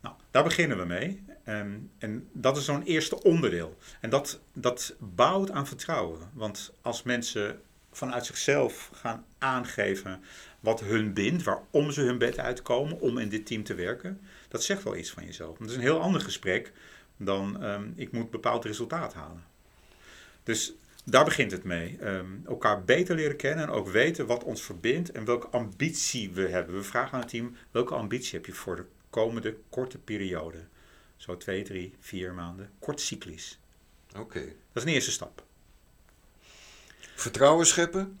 Nou, 0.00 0.14
daar 0.30 0.44
beginnen 0.44 0.78
we 0.78 0.84
mee. 0.84 1.24
Um, 1.48 1.90
en 1.98 2.28
dat 2.32 2.56
is 2.56 2.64
zo'n 2.64 2.82
eerste 2.82 3.22
onderdeel. 3.22 3.76
En 4.00 4.10
dat, 4.10 4.40
dat 4.52 4.94
bouwt 4.98 5.50
aan 5.50 5.66
vertrouwen. 5.66 6.30
Want 6.32 6.72
als 6.80 7.02
mensen 7.02 7.60
vanuit 7.92 8.26
zichzelf 8.26 8.90
gaan 8.92 9.24
aangeven 9.38 10.22
wat 10.66 10.80
hun 10.80 11.12
bindt, 11.12 11.42
waarom 11.42 11.90
ze 11.90 12.00
hun 12.00 12.18
bed 12.18 12.38
uitkomen 12.38 13.00
om 13.00 13.18
in 13.18 13.28
dit 13.28 13.46
team 13.46 13.62
te 13.62 13.74
werken, 13.74 14.20
dat 14.48 14.62
zegt 14.62 14.82
wel 14.82 14.96
iets 14.96 15.10
van 15.10 15.24
jezelf. 15.24 15.58
Dat 15.58 15.68
is 15.68 15.74
een 15.74 15.80
heel 15.80 16.00
ander 16.00 16.20
gesprek 16.20 16.72
dan 17.16 17.64
um, 17.64 17.92
ik 17.96 18.12
moet 18.12 18.30
bepaald 18.30 18.64
resultaat 18.64 19.14
halen. 19.14 19.44
Dus 20.42 20.72
daar 21.04 21.24
begint 21.24 21.50
het 21.50 21.64
mee. 21.64 21.98
Um, 22.06 22.42
elkaar 22.46 22.84
beter 22.84 23.14
leren 23.14 23.36
kennen 23.36 23.64
en 23.64 23.70
ook 23.70 23.88
weten 23.88 24.26
wat 24.26 24.44
ons 24.44 24.62
verbindt 24.62 25.10
en 25.10 25.24
welke 25.24 25.48
ambitie 25.48 26.30
we 26.30 26.48
hebben. 26.48 26.74
We 26.74 26.82
vragen 26.82 27.12
aan 27.12 27.20
het 27.20 27.28
team, 27.28 27.56
welke 27.70 27.94
ambitie 27.94 28.34
heb 28.34 28.46
je 28.46 28.52
voor 28.52 28.76
de 28.76 28.84
komende 29.10 29.56
korte 29.68 29.98
periode. 29.98 30.58
Zo 31.16 31.36
twee, 31.36 31.62
drie, 31.62 31.94
vier 32.00 32.34
maanden. 32.34 32.70
Kort 32.78 33.00
cyclisch. 33.00 33.58
Oké. 34.18 34.40
Dat 34.40 34.54
is 34.72 34.82
een 34.82 34.94
eerste 34.94 35.10
stap. 35.10 35.44
Vertrouwen 37.14 37.66
scheppen. 37.66 38.18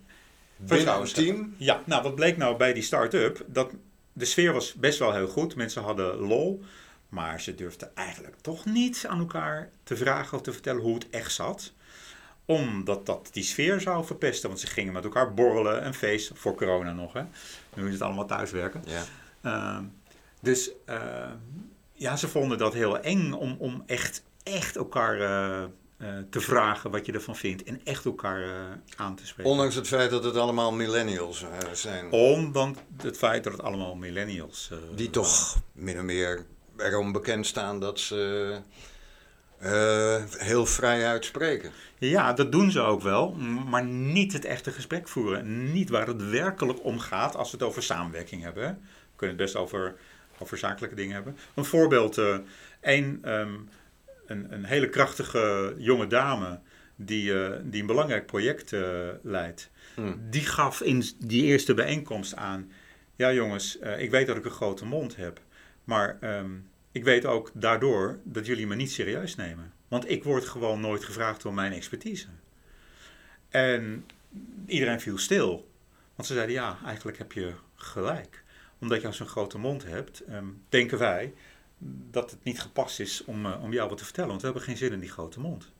Binnen 0.56 1.12
team. 1.12 1.54
Ja, 1.56 1.82
nou 1.84 2.02
wat 2.02 2.14
bleek 2.14 2.36
nou 2.36 2.56
bij 2.56 2.72
die 2.72 2.82
start-up? 2.82 3.44
Dat 3.46 3.72
de 4.12 4.24
sfeer 4.24 4.52
was 4.52 4.74
best 4.74 4.98
wel 4.98 5.12
heel 5.12 5.28
goed. 5.28 5.56
Mensen 5.56 5.82
hadden 5.82 6.16
lol. 6.16 6.64
Maar 7.08 7.40
ze 7.40 7.54
durfden 7.54 7.90
eigenlijk 7.94 8.36
toch 8.40 8.64
niet 8.64 9.04
aan 9.08 9.18
elkaar 9.18 9.70
te 9.82 9.96
vragen 9.96 10.36
of 10.36 10.42
te 10.42 10.52
vertellen 10.52 10.82
hoe 10.82 10.94
het 10.94 11.10
echt 11.10 11.32
zat. 11.32 11.72
Omdat 12.44 13.06
dat 13.06 13.28
die 13.32 13.42
sfeer 13.42 13.80
zou 13.80 14.04
verpesten. 14.04 14.48
Want 14.48 14.60
ze 14.60 14.66
gingen 14.66 14.92
met 14.92 15.04
elkaar 15.04 15.34
borrelen 15.34 15.82
en 15.82 15.94
feesten. 15.94 16.36
Voor 16.36 16.54
corona 16.54 16.92
nog, 16.92 17.12
hè. 17.12 17.22
Nu 17.74 17.86
is 17.86 17.92
het 17.92 18.02
allemaal 18.02 18.26
thuiswerken. 18.26 18.82
Ja. 18.86 19.04
Ehm, 19.40 19.84
dus 20.40 20.70
uh, 20.88 21.30
ja, 21.92 22.16
ze 22.16 22.28
vonden 22.28 22.58
dat 22.58 22.74
heel 22.74 23.00
eng 23.00 23.32
om, 23.32 23.56
om 23.58 23.82
echt, 23.86 24.22
echt 24.42 24.76
elkaar 24.76 25.20
uh, 25.20 25.64
te 26.30 26.40
vragen 26.40 26.90
wat 26.90 27.06
je 27.06 27.12
ervan 27.12 27.36
vindt. 27.36 27.62
En 27.62 27.80
echt 27.84 28.04
elkaar 28.04 28.48
aan 28.96 29.16
te 29.16 29.26
spreken. 29.26 29.52
Ondanks 29.52 29.74
het 29.74 29.88
feit 29.88 30.10
dat 30.10 30.24
het 30.24 30.36
allemaal 30.36 30.72
millennials 30.72 31.44
zijn. 31.72 32.10
Ondanks 32.10 32.78
het 33.02 33.16
feit 33.16 33.44
dat 33.44 33.52
het 33.52 33.62
allemaal 33.62 33.94
millennials 33.94 34.70
Die 34.94 35.10
toch 35.10 35.56
min 35.72 35.96
of 35.96 36.02
meer 36.02 36.46
erom 36.76 37.12
bekend 37.12 37.46
staan 37.46 37.80
dat 37.80 38.00
ze 38.00 38.60
uh, 39.62 40.16
heel 40.30 40.66
vrij 40.66 41.06
uitspreken. 41.06 41.70
Ja, 41.98 42.32
dat 42.32 42.52
doen 42.52 42.70
ze 42.70 42.80
ook 42.80 43.02
wel, 43.02 43.32
maar 43.68 43.84
niet 43.84 44.32
het 44.32 44.44
echte 44.44 44.70
gesprek 44.70 45.08
voeren. 45.08 45.72
Niet 45.72 45.90
waar 45.90 46.06
het 46.06 46.30
werkelijk 46.30 46.84
om 46.84 46.98
gaat 46.98 47.36
als 47.36 47.50
we 47.50 47.56
het 47.56 47.66
over 47.66 47.82
samenwerking 47.82 48.42
hebben. 48.42 48.64
We 48.64 49.16
kunnen 49.16 49.36
het 49.36 49.44
best 49.44 49.56
over, 49.56 49.94
over 50.38 50.58
zakelijke 50.58 50.96
dingen 50.96 51.14
hebben. 51.14 51.36
Een 51.54 51.64
voorbeeld, 51.64 52.18
uh, 52.18 52.38
um, 53.22 53.68
een, 54.26 54.52
een, 54.52 54.64
hele 54.64 54.88
krachtige 54.88 55.74
jonge 55.78 56.06
dame 56.06 56.60
die, 56.96 57.32
uh, 57.32 57.50
die 57.62 57.80
een 57.80 57.86
belangrijk 57.86 58.26
project 58.26 58.74
leidt. 59.22 59.70
Hmm. 59.94 60.20
Die 60.30 60.46
gaf 60.46 60.80
in 60.80 61.04
die 61.18 61.44
eerste 61.44 61.74
bijeenkomst 61.74 62.36
aan, 62.36 62.70
ja 63.16 63.32
jongens, 63.32 63.78
ik 63.98 64.10
weet 64.10 64.26
dat 64.26 64.36
ik 64.36 64.44
een 64.44 64.50
grote 64.50 64.84
mond 64.84 65.16
heb. 65.16 65.40
Maar 65.84 66.18
um, 66.20 66.68
ik 66.92 67.04
weet 67.04 67.26
ook 67.26 67.50
daardoor 67.54 68.18
dat 68.24 68.46
jullie 68.46 68.66
me 68.66 68.74
niet 68.74 68.90
serieus 68.90 69.34
nemen. 69.34 69.72
Want 69.88 70.10
ik 70.10 70.24
word 70.24 70.44
gewoon 70.44 70.80
nooit 70.80 71.04
gevraagd 71.04 71.44
om 71.44 71.54
mijn 71.54 71.72
expertise. 71.72 72.26
En 73.48 74.06
iedereen 74.66 75.00
viel 75.00 75.18
stil. 75.18 75.70
Want 76.14 76.28
ze 76.28 76.34
zeiden, 76.34 76.54
ja, 76.54 76.78
eigenlijk 76.84 77.18
heb 77.18 77.32
je 77.32 77.52
gelijk. 77.74 78.44
Omdat 78.78 79.02
je 79.02 79.12
zo'n 79.12 79.26
grote 79.26 79.58
mond 79.58 79.84
hebt, 79.84 80.22
um, 80.28 80.62
denken 80.68 80.98
wij 80.98 81.34
dat 82.10 82.30
het 82.30 82.44
niet 82.44 82.60
gepast 82.60 83.00
is 83.00 83.24
om, 83.24 83.46
uh, 83.46 83.62
om 83.62 83.72
jou 83.72 83.88
wat 83.88 83.98
te 83.98 84.04
vertellen. 84.04 84.28
Want 84.28 84.40
we 84.40 84.46
hebben 84.46 84.64
geen 84.64 84.76
zin 84.76 84.92
in 84.92 85.00
die 85.00 85.10
grote 85.10 85.40
mond. 85.40 85.72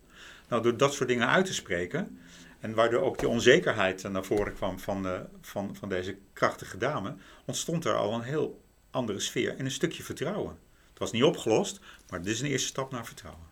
Nou, 0.49 0.63
door 0.63 0.77
dat 0.77 0.95
soort 0.95 1.09
dingen 1.09 1.29
uit 1.29 1.47
te 1.47 1.55
spreken... 1.55 2.21
en 2.61 2.75
waardoor 2.75 3.03
ook 3.03 3.19
die 3.19 3.29
onzekerheid 3.29 4.03
naar 4.03 4.25
voren 4.25 4.55
kwam 4.55 4.79
van, 4.79 5.03
de, 5.03 5.25
van, 5.41 5.77
van 5.77 5.89
deze 5.89 6.17
krachtige 6.33 6.79
dame... 6.79 7.15
ontstond 7.45 7.85
er 7.85 7.95
al 7.95 8.15
een 8.15 8.23
heel 8.23 8.63
andere 8.91 9.21
sfeer 9.21 9.57
en 9.57 9.65
een 9.65 9.71
stukje 9.71 10.03
vertrouwen. 10.03 10.59
Het 10.89 10.99
was 10.99 11.13
niet 11.13 11.23
opgelost, 11.23 11.81
maar 12.09 12.23
dit 12.23 12.33
is 12.33 12.41
een 12.41 12.47
eerste 12.47 12.69
stap 12.69 12.91
naar 12.91 13.07
vertrouwen. 13.07 13.45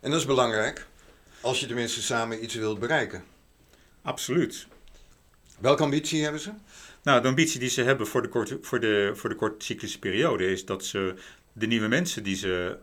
En 0.00 0.10
dat 0.10 0.20
is 0.20 0.26
belangrijk 0.26 0.86
als 1.40 1.60
je 1.60 1.66
tenminste 1.66 2.02
samen 2.02 2.44
iets 2.44 2.54
wilt 2.54 2.78
bereiken. 2.78 3.24
Absoluut. 4.02 4.66
Welke 5.58 5.82
ambitie 5.82 6.22
hebben 6.22 6.40
ze? 6.40 6.50
Nou, 7.02 7.22
de 7.22 7.28
ambitie 7.28 7.60
die 7.60 7.68
ze 7.68 7.82
hebben 7.82 8.06
voor 8.06 8.22
de, 8.22 8.28
korte, 8.28 8.58
voor 8.62 8.80
de, 8.80 9.12
voor 9.14 9.28
de 9.28 9.34
kortcyclische 9.34 9.98
periode 9.98 10.50
is 10.50 10.64
dat 10.64 10.84
ze 10.84 11.14
de 11.52 11.66
nieuwe 11.66 11.88
mensen 11.88 12.22
die 12.22 12.36
ze 12.36 12.78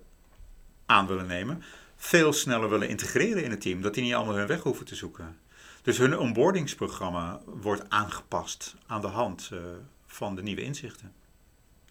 aan 0.85 1.07
willen 1.07 1.27
nemen, 1.27 1.63
veel 1.95 2.33
sneller 2.33 2.69
willen 2.69 2.89
integreren 2.89 3.43
in 3.43 3.51
het 3.51 3.61
team. 3.61 3.81
Dat 3.81 3.93
die 3.93 4.03
niet 4.03 4.13
allemaal 4.13 4.35
hun 4.35 4.47
weg 4.47 4.61
hoeven 4.61 4.85
te 4.85 4.95
zoeken. 4.95 5.37
Dus 5.81 5.97
hun 5.97 6.17
onboardingsprogramma 6.17 7.41
wordt 7.45 7.89
aangepast 7.89 8.75
aan 8.87 9.01
de 9.01 9.07
hand 9.07 9.49
uh, 9.53 9.59
van 10.05 10.35
de 10.35 10.41
nieuwe 10.41 10.61
inzichten. 10.61 11.13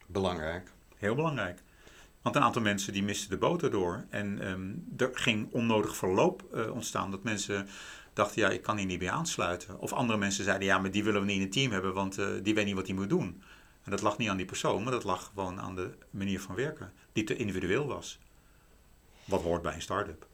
Belangrijk. 0.06 0.73
Heel 0.97 1.14
belangrijk. 1.14 1.62
Want 2.23 2.37
een 2.37 2.42
aantal 2.42 2.62
mensen 2.62 2.92
die 2.92 3.02
misten 3.02 3.30
de 3.30 3.37
boot 3.37 3.62
erdoor. 3.62 4.04
En 4.11 4.49
um, 4.49 4.85
er 4.97 5.11
ging 5.12 5.49
onnodig 5.52 5.97
verloop 5.97 6.45
uh, 6.54 6.71
ontstaan. 6.71 7.11
Dat 7.11 7.23
mensen 7.23 7.68
dachten, 8.16 8.42
ja, 8.42 8.50
ik 8.50 8.62
kan 8.62 8.76
hier 8.76 8.87
niet 8.87 9.00
meer 9.00 9.11
aansluiten. 9.11 9.78
Of 9.78 9.92
andere 9.92 10.18
mensen 10.18 10.44
zeiden, 10.44 10.66
ja, 10.66 10.78
maar 10.78 10.90
die 10.90 11.04
willen 11.04 11.20
we 11.20 11.26
niet 11.26 11.37
in 11.37 11.42
het 11.42 11.52
team 11.52 11.73
hebben, 11.73 11.94
want 11.94 12.18
uh, 12.18 12.26
die 12.42 12.54
weet 12.54 12.64
niet 12.64 12.75
wat 12.75 12.87
hij 12.87 12.96
moet 12.96 13.08
doen. 13.08 13.42
En 13.85 13.90
dat 13.90 14.02
lag 14.02 14.18
niet 14.18 14.28
aan 14.28 14.37
die 14.37 14.46
persoon, 14.46 14.82
maar 14.82 14.92
dat 14.92 15.04
lag 15.04 15.25
gewoon 15.35 15.61
aan 15.61 15.75
de 15.75 15.90
manier 16.11 16.40
van 16.40 16.54
werken. 16.54 16.92
Die 17.12 17.25
te 17.25 17.37
individueel 17.37 17.87
was. 17.87 18.18
Wat 19.25 19.42
hoort 19.42 19.62
bij 19.62 19.75
een 19.75 19.82
start-up. 19.82 20.26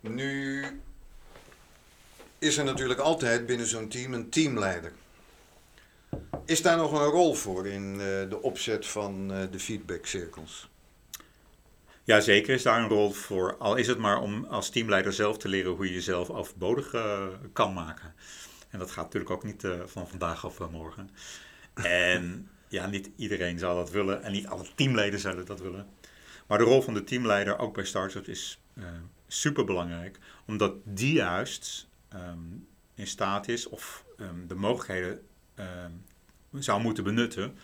Nu 0.00 0.64
is 2.38 2.56
er 2.56 2.64
natuurlijk 2.64 3.00
altijd 3.00 3.46
binnen 3.46 3.66
zo'n 3.66 3.88
team 3.88 4.14
een 4.14 4.30
teamleider. 4.30 4.92
Is 6.44 6.62
daar 6.62 6.76
nog 6.76 6.92
een 6.92 7.06
rol 7.06 7.34
voor 7.34 7.66
in 7.66 7.92
uh, 7.92 7.98
de 7.98 8.38
opzet 8.42 8.86
van 8.86 9.32
uh, 9.32 9.38
de 9.50 9.60
feedbackcirkels? 9.60 10.68
Ja, 12.04 12.20
zeker 12.20 12.54
is 12.54 12.62
daar 12.62 12.82
een 12.82 12.88
rol 12.88 13.10
voor. 13.10 13.56
Al 13.56 13.76
is 13.76 13.86
het 13.86 13.98
maar 13.98 14.20
om 14.20 14.44
als 14.44 14.70
teamleider 14.70 15.12
zelf 15.12 15.38
te 15.38 15.48
leren 15.48 15.72
hoe 15.72 15.86
je 15.86 15.92
jezelf 15.92 16.30
overbodig 16.30 16.92
uh, 16.92 17.26
kan 17.52 17.72
maken. 17.72 18.14
En 18.70 18.78
dat 18.78 18.90
gaat 18.90 19.04
natuurlijk 19.04 19.30
ook 19.30 19.44
niet 19.44 19.66
van 19.84 20.08
vandaag 20.08 20.44
of 20.44 20.70
morgen. 20.70 21.10
En 21.74 22.48
ja, 22.68 22.86
niet 22.86 23.10
iedereen 23.16 23.58
zal 23.58 23.76
dat 23.76 23.90
willen 23.90 24.22
en 24.22 24.32
niet 24.32 24.46
alle 24.46 24.66
teamleden 24.74 25.20
zouden 25.20 25.46
dat 25.46 25.60
willen. 25.60 25.86
Maar 26.46 26.58
de 26.58 26.64
rol 26.64 26.82
van 26.82 26.94
de 26.94 27.04
teamleider, 27.04 27.58
ook 27.58 27.74
bij 27.74 27.84
startups, 27.84 28.28
is 28.28 28.60
super 29.26 29.64
belangrijk. 29.64 30.18
Omdat 30.46 30.74
die 30.84 31.12
juist 31.12 31.88
um, 32.14 32.68
in 32.94 33.06
staat 33.06 33.48
is 33.48 33.68
of 33.68 34.04
um, 34.20 34.46
de 34.46 34.54
mogelijkheden 34.54 35.22
uh, 35.58 35.66
zou 36.52 36.80
moeten 36.80 37.04
benutten 37.04 37.58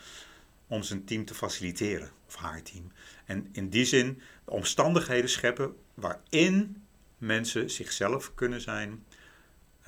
om 0.70 0.82
zijn 0.82 1.04
team 1.04 1.24
te 1.24 1.34
faciliteren, 1.34 2.10
of 2.26 2.34
haar 2.34 2.62
team. 2.62 2.92
En 3.24 3.48
in 3.52 3.68
die 3.68 3.84
zin 3.84 4.20
de 4.44 4.50
omstandigheden 4.50 5.30
scheppen 5.30 5.76
waarin 5.94 6.82
mensen 7.18 7.70
zichzelf 7.70 8.34
kunnen 8.34 8.60
zijn, 8.60 9.04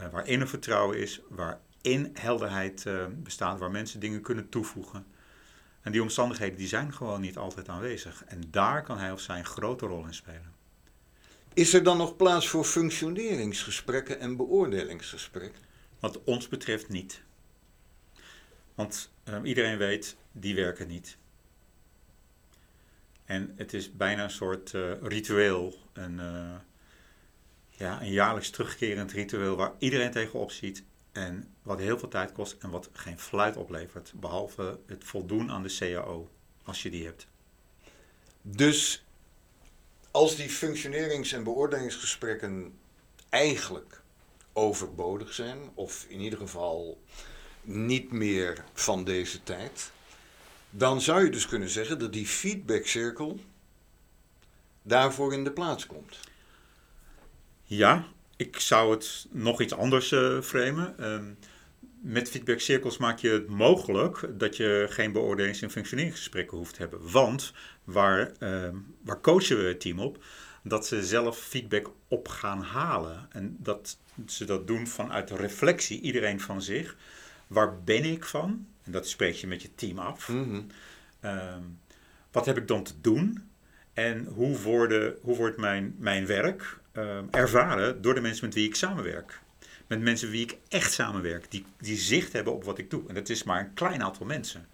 uh, 0.00 0.08
waarin 0.08 0.40
er 0.40 0.48
vertrouwen 0.48 0.98
is, 0.98 1.20
waarin 1.28 2.10
helderheid 2.12 2.84
uh, 2.86 3.06
bestaat, 3.10 3.58
waar 3.58 3.70
mensen 3.70 4.00
dingen 4.00 4.20
kunnen 4.20 4.48
toevoegen. 4.48 5.06
En 5.80 5.92
die 5.92 6.02
omstandigheden 6.02 6.58
die 6.58 6.68
zijn 6.68 6.92
gewoon 6.92 7.20
niet 7.20 7.36
altijd 7.36 7.68
aanwezig. 7.68 8.24
En 8.24 8.42
daar 8.50 8.82
kan 8.82 8.98
hij 8.98 9.12
of 9.12 9.20
zij 9.20 9.38
een 9.38 9.44
grote 9.44 9.86
rol 9.86 10.06
in 10.06 10.14
spelen. 10.14 10.52
Is 11.54 11.74
er 11.74 11.82
dan 11.82 11.96
nog 11.96 12.16
plaats 12.16 12.48
voor 12.48 12.64
functioneringsgesprekken 12.64 14.20
en 14.20 14.36
beoordelingsgesprekken? 14.36 15.62
Wat 16.00 16.24
ons 16.24 16.48
betreft 16.48 16.88
niet. 16.88 17.22
Want 18.74 19.12
um, 19.24 19.44
iedereen 19.44 19.78
weet, 19.78 20.16
die 20.32 20.54
werken 20.54 20.88
niet. 20.88 21.16
En 23.24 23.52
het 23.56 23.72
is 23.74 23.92
bijna 23.92 24.24
een 24.24 24.30
soort 24.30 24.72
uh, 24.72 24.92
ritueel, 25.02 25.78
een, 25.92 26.18
uh, 26.18 26.54
ja, 27.68 28.00
een 28.00 28.12
jaarlijks 28.12 28.50
terugkerend 28.50 29.12
ritueel 29.12 29.56
waar 29.56 29.72
iedereen 29.78 30.10
tegenop 30.10 30.50
ziet 30.50 30.82
en 31.12 31.54
wat 31.62 31.78
heel 31.78 31.98
veel 31.98 32.08
tijd 32.08 32.32
kost 32.32 32.56
en 32.58 32.70
wat 32.70 32.88
geen 32.92 33.18
fluit 33.18 33.56
oplevert, 33.56 34.12
behalve 34.16 34.78
het 34.86 35.04
voldoen 35.04 35.50
aan 35.50 35.62
de 35.62 35.76
CAO, 35.78 36.30
als 36.62 36.82
je 36.82 36.90
die 36.90 37.04
hebt. 37.04 37.26
Dus 38.42 39.04
als 40.10 40.36
die 40.36 40.48
functionerings- 40.48 41.32
en 41.32 41.44
beoordelingsgesprekken 41.44 42.78
eigenlijk 43.28 44.02
overbodig 44.52 45.32
zijn, 45.32 45.58
of 45.74 46.06
in 46.08 46.20
ieder 46.20 46.38
geval 46.38 47.02
niet 47.62 48.12
meer 48.12 48.64
van 48.72 49.04
deze 49.04 49.42
tijd, 49.42 49.92
dan 50.74 51.00
zou 51.00 51.24
je 51.24 51.30
dus 51.30 51.46
kunnen 51.46 51.68
zeggen 51.68 51.98
dat 51.98 52.12
die 52.12 52.26
feedbackcirkel 52.26 53.40
daarvoor 54.82 55.32
in 55.32 55.44
de 55.44 55.52
plaats 55.52 55.86
komt. 55.86 56.18
Ja, 57.64 58.04
ik 58.36 58.60
zou 58.60 58.90
het 58.90 59.26
nog 59.30 59.60
iets 59.60 59.74
anders 59.74 60.10
uh, 60.10 60.40
framen. 60.40 61.12
Um, 61.12 61.38
met 62.02 62.30
feedbackcirkels 62.30 62.96
maak 62.96 63.18
je 63.18 63.28
het 63.28 63.48
mogelijk 63.48 64.28
dat 64.38 64.56
je 64.56 64.86
geen 64.90 65.12
beoordelings- 65.12 65.62
en 65.62 65.70
functioneringsgesprekken 65.70 66.56
hoeft 66.56 66.74
te 66.74 66.80
hebben. 66.80 67.10
Want 67.10 67.52
waar, 67.84 68.32
uh, 68.40 68.68
waar 69.04 69.20
coachen 69.20 69.56
we 69.56 69.64
het 69.64 69.80
team 69.80 69.98
op? 69.98 70.24
Dat 70.62 70.86
ze 70.86 71.06
zelf 71.06 71.38
feedback 71.38 71.90
op 72.08 72.28
gaan 72.28 72.62
halen. 72.62 73.26
En 73.30 73.56
dat 73.58 73.98
ze 74.26 74.44
dat 74.44 74.66
doen 74.66 74.86
vanuit 74.86 75.30
reflectie, 75.30 76.00
iedereen 76.00 76.40
van 76.40 76.62
zich. 76.62 76.96
Waar 77.52 77.82
ben 77.82 78.04
ik 78.04 78.25
van? 78.25 78.66
En 78.82 78.92
dat 78.92 79.09
spreek 79.09 79.35
je 79.35 79.47
met 79.47 79.62
je 79.62 79.75
team 79.75 79.99
af. 79.99 80.28
Mm-hmm. 80.28 80.66
Um, 81.25 81.78
wat 82.30 82.47
heb 82.47 82.56
ik 82.56 82.68
dan 82.68 82.82
te 82.82 82.94
doen? 83.00 83.50
En 83.92 84.25
hoe, 84.25 84.59
worden, 84.59 85.16
hoe 85.21 85.37
wordt 85.37 85.56
mijn, 85.56 85.94
mijn 85.99 86.26
werk 86.26 86.78
um, 86.92 87.28
ervaren 87.30 88.02
door 88.02 88.14
de 88.14 88.21
mensen 88.21 88.44
met 88.44 88.54
wie 88.54 88.68
ik 88.68 88.75
samenwerk? 88.75 89.40
met 89.92 90.00
mensen 90.00 90.30
wie 90.30 90.42
ik 90.42 90.59
echt 90.68 90.92
samenwerk, 90.92 91.50
die, 91.50 91.64
die 91.78 91.97
zicht 91.97 92.32
hebben 92.32 92.52
op 92.52 92.64
wat 92.64 92.78
ik 92.78 92.90
doe. 92.90 93.09
En 93.09 93.14
dat 93.14 93.28
is 93.28 93.42
maar 93.42 93.61
een 93.61 93.75
klein 93.75 94.02
aantal 94.02 94.26
mensen. 94.26 94.66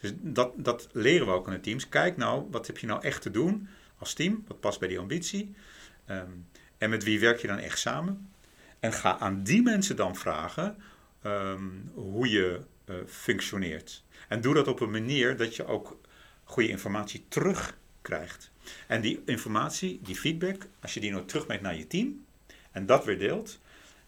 Dus 0.00 0.12
dat, 0.14 0.52
dat 0.56 0.88
leren 0.92 1.26
we 1.26 1.32
ook 1.32 1.46
aan 1.46 1.52
de 1.52 1.60
teams. 1.60 1.88
Kijk 1.88 2.16
nou, 2.16 2.46
wat 2.50 2.66
heb 2.66 2.78
je 2.78 2.86
nou 2.86 3.02
echt 3.02 3.22
te 3.22 3.30
doen 3.30 3.68
als 3.98 4.14
team? 4.14 4.44
Wat 4.46 4.60
past 4.60 4.78
bij 4.78 4.88
die 4.88 4.98
ambitie? 4.98 5.54
Ehm, 6.04 6.30
en 6.78 6.90
met 6.90 7.04
wie 7.04 7.20
werk 7.20 7.40
je 7.40 7.46
dan 7.46 7.58
echt 7.58 7.78
samen? 7.78 8.30
En 8.80 8.92
ga 8.92 9.18
aan 9.18 9.42
die 9.42 9.62
mensen 9.62 9.96
dan 9.96 10.16
vragen 10.16 10.76
ehm, 11.22 11.68
hoe 11.94 12.28
je 12.28 12.60
uh, 12.86 12.96
functioneert. 13.06 14.04
En 14.28 14.40
doe 14.40 14.54
dat 14.54 14.68
op 14.68 14.80
een 14.80 14.90
manier 14.90 15.36
dat 15.36 15.56
je 15.56 15.66
ook 15.66 16.00
goede 16.44 16.68
informatie 16.68 17.24
terugkrijgt. 17.28 18.50
En 18.86 19.00
die 19.00 19.22
informatie, 19.24 20.00
die 20.02 20.16
feedback, 20.16 20.66
als 20.80 20.94
je 20.94 21.00
die 21.00 21.10
nou 21.10 21.24
terugmeet 21.24 21.60
naar 21.60 21.76
je 21.76 21.86
team 21.86 22.24
en 22.70 22.86
dat 22.86 23.04
weer 23.04 23.18
deelt, 23.18 23.60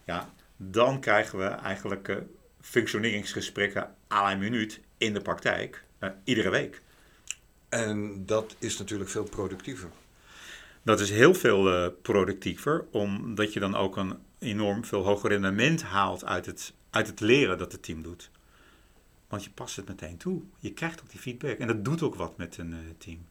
ja, 0.05 0.33
dan 0.57 1.01
krijgen 1.01 1.39
we 1.39 1.45
eigenlijk 1.45 2.09
uh, 2.09 2.17
functioneringsgesprekken 2.61 3.95
à 4.13 4.23
la 4.23 4.35
minuut 4.35 4.81
in 4.99 5.15
de 5.15 5.21
praktijk, 5.21 5.85
uh, 6.01 6.11
iedere 6.25 6.51
week. 6.51 6.83
En 7.69 8.27
dat 8.27 8.57
is 8.59 8.79
natuurlijk 8.79 9.11
veel 9.11 9.25
productiever. 9.25 9.89
Dat 10.83 11.01
is 11.01 11.11
heel 11.11 11.35
veel 11.35 11.73
uh, 11.73 11.89
productiever, 12.03 12.85
omdat 12.91 13.53
je 13.53 13.61
dan 13.61 13.75
ook 13.75 13.97
een 13.97 14.19
enorm 14.39 14.85
veel 14.85 15.03
hoger 15.03 15.31
rendement 15.31 15.83
haalt 15.83 16.25
uit 16.25 16.47
het, 16.47 16.73
uit 16.91 17.07
het 17.07 17.21
leren 17.21 17.59
dat 17.59 17.73
het 17.73 17.83
team 17.83 18.03
doet. 18.03 18.31
Want 19.29 19.45
je 19.45 19.51
past 19.51 19.77
het 19.77 19.89
meteen 19.89 20.17
toe. 20.17 20.43
Je 20.59 20.73
krijgt 20.73 21.01
ook 21.01 21.11
die 21.11 21.21
feedback. 21.21 21.59
En 21.59 21.67
dat 21.67 21.85
doet 21.85 22.03
ook 22.03 22.15
wat 22.15 22.37
met 22.37 22.59
een 22.59 22.73
uh, 22.73 22.79
team. 22.99 23.27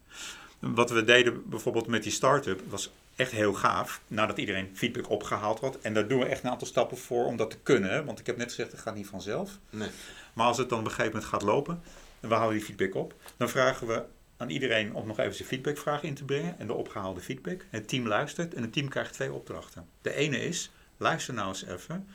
Wat 0.59 0.89
we 0.89 1.03
deden 1.03 1.49
bijvoorbeeld 1.49 1.87
met 1.87 2.03
die 2.03 2.11
start-up 2.11 2.61
was 2.69 2.91
echt 3.15 3.31
heel 3.31 3.53
gaaf. 3.53 4.01
Nadat 4.07 4.37
iedereen 4.37 4.69
feedback 4.73 5.09
opgehaald 5.09 5.59
had. 5.59 5.79
En 5.79 5.93
daar 5.93 6.07
doen 6.07 6.19
we 6.19 6.25
echt 6.25 6.43
een 6.43 6.49
aantal 6.49 6.67
stappen 6.67 6.97
voor 6.97 7.25
om 7.25 7.37
dat 7.37 7.49
te 7.49 7.57
kunnen. 7.63 8.05
Want 8.05 8.19
ik 8.19 8.25
heb 8.25 8.37
net 8.37 8.49
gezegd, 8.49 8.71
het 8.71 8.81
gaat 8.81 8.95
niet 8.95 9.07
vanzelf. 9.07 9.57
Nee. 9.69 9.89
Maar 10.33 10.45
als 10.45 10.57
het 10.57 10.69
dan 10.69 10.79
op 10.79 10.85
een 10.85 10.91
gegeven 10.91 11.11
moment 11.11 11.31
gaat 11.31 11.41
lopen. 11.41 11.81
En 12.19 12.29
we 12.29 12.35
houden 12.35 12.57
die 12.57 12.65
feedback 12.65 12.95
op. 12.95 13.13
Dan 13.37 13.49
vragen 13.49 13.87
we 13.87 14.03
aan 14.37 14.49
iedereen 14.49 14.93
om 14.93 15.07
nog 15.07 15.19
even 15.19 15.35
zijn 15.35 15.47
feedbackvraag 15.47 16.03
in 16.03 16.13
te 16.13 16.25
brengen. 16.25 16.59
En 16.59 16.67
de 16.67 16.73
opgehaalde 16.73 17.21
feedback. 17.21 17.65
Het 17.69 17.87
team 17.87 18.07
luistert 18.07 18.53
en 18.53 18.61
het 18.61 18.73
team 18.73 18.89
krijgt 18.89 19.13
twee 19.13 19.33
opdrachten. 19.33 19.87
De 20.01 20.13
ene 20.13 20.45
is, 20.45 20.71
luister 20.97 21.33
nou 21.33 21.47
eens 21.47 21.65
even. 21.65 22.07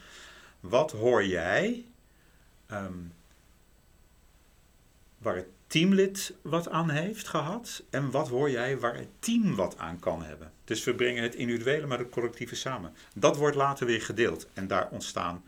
Wat 0.69 0.93
hoor 0.93 1.25
jij 1.25 1.85
um, 2.73 3.13
waar 5.19 5.37
het 5.37 5.47
teamlid 5.67 6.35
wat 6.43 6.69
aan 6.69 6.91
heeft 6.91 7.29
gehad? 7.29 7.83
En 7.91 8.11
wat 8.11 8.29
hoor 8.29 8.51
jij 8.51 8.79
waar 8.79 8.95
het 8.95 9.09
team 9.19 9.55
wat 9.55 9.79
aan 9.79 9.99
kan 9.99 10.23
hebben? 10.23 10.53
Dus 10.65 10.85
we 10.85 10.95
brengen 10.95 11.23
het 11.23 11.35
individuele 11.35 11.87
met 11.87 11.99
het 11.99 12.09
collectieve 12.09 12.55
samen. 12.55 12.95
Dat 13.15 13.37
wordt 13.37 13.57
later 13.57 13.87
weer 13.87 14.03
gedeeld. 14.03 14.49
En 14.53 14.67
daar 14.67 14.89
ontstaan 14.91 15.45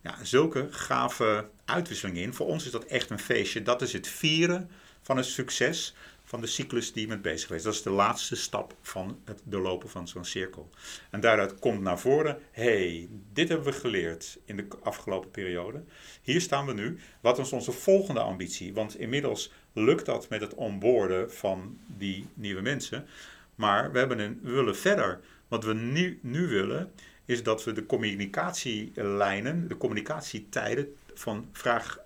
ja, 0.00 0.24
zulke 0.24 0.68
gave 0.70 1.48
uitwisselingen 1.64 2.22
in. 2.22 2.34
Voor 2.34 2.46
ons 2.46 2.64
is 2.64 2.70
dat 2.70 2.84
echt 2.84 3.10
een 3.10 3.18
feestje. 3.18 3.62
Dat 3.62 3.82
is 3.82 3.92
het 3.92 4.08
vieren 4.08 4.70
van 5.02 5.16
het 5.16 5.26
succes 5.26 5.94
van 6.32 6.40
de 6.40 6.46
cyclus 6.46 6.92
die 6.92 7.08
met 7.08 7.22
bezig 7.22 7.50
is. 7.50 7.62
Dat 7.62 7.74
is 7.74 7.82
de 7.82 7.90
laatste 7.90 8.36
stap 8.36 8.76
van 8.82 9.20
het 9.24 9.40
doorlopen 9.44 9.88
van 9.88 10.08
zo'n 10.08 10.24
cirkel. 10.24 10.70
En 11.10 11.20
daaruit 11.20 11.58
komt 11.58 11.80
naar 11.80 11.98
voren, 11.98 12.38
hey, 12.50 13.08
dit 13.32 13.48
hebben 13.48 13.66
we 13.66 13.72
geleerd 13.72 14.38
in 14.44 14.56
de 14.56 14.66
afgelopen 14.82 15.30
periode. 15.30 15.82
Hier 16.22 16.40
staan 16.40 16.66
we 16.66 16.72
nu. 16.72 16.98
Wat 17.20 17.38
is 17.38 17.52
onze 17.52 17.72
volgende 17.72 18.20
ambitie? 18.20 18.74
Want 18.74 18.98
inmiddels 18.98 19.52
lukt 19.72 20.06
dat 20.06 20.28
met 20.28 20.40
het 20.40 20.54
onboorden 20.54 21.32
van 21.32 21.78
die 21.86 22.26
nieuwe 22.34 22.60
mensen. 22.60 23.06
Maar 23.54 23.92
we, 23.92 23.98
hebben 23.98 24.18
een, 24.18 24.40
we 24.42 24.50
willen 24.50 24.76
verder. 24.76 25.20
Wat 25.48 25.64
we 25.64 25.74
nu, 25.74 26.18
nu 26.22 26.46
willen, 26.46 26.92
is 27.24 27.42
dat 27.42 27.64
we 27.64 27.72
de 27.72 27.86
communicatielijnen, 27.86 29.68
de 29.68 29.76
communicatietijden 29.76 30.94
van 31.14 31.48
vraag 31.52 31.98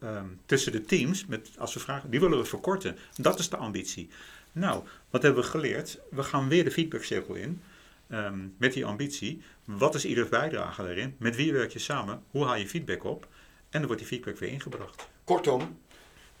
Ehm, 0.00 0.26
tussen 0.46 0.72
de 0.72 0.84
teams, 0.84 1.26
met, 1.26 1.50
als 1.58 1.74
we 1.74 1.80
vragen, 1.80 2.10
die 2.10 2.20
willen 2.20 2.38
we 2.38 2.44
verkorten. 2.44 2.96
Dat 3.16 3.38
is 3.38 3.48
de 3.48 3.56
ambitie. 3.56 4.08
Nou, 4.52 4.84
wat 5.10 5.22
hebben 5.22 5.42
we 5.42 5.48
geleerd? 5.48 5.98
We 6.10 6.22
gaan 6.22 6.48
weer 6.48 6.64
de 6.64 6.70
feedbackcirkel 6.70 7.34
in 7.34 7.62
ehm, 8.08 8.38
met 8.56 8.72
die 8.72 8.84
ambitie. 8.84 9.42
Wat 9.64 9.94
is 9.94 10.04
ieders 10.04 10.28
bijdrage 10.28 10.82
daarin? 10.82 11.14
Met 11.18 11.36
wie 11.36 11.52
werk 11.52 11.72
je 11.72 11.78
samen? 11.78 12.22
Hoe 12.30 12.44
haal 12.44 12.56
je 12.56 12.68
feedback 12.68 13.04
op? 13.04 13.26
En 13.70 13.78
dan 13.78 13.86
wordt 13.86 13.98
die 13.98 14.06
feedback 14.06 14.38
weer 14.38 14.50
ingebracht. 14.50 15.08
Kortom, 15.24 15.78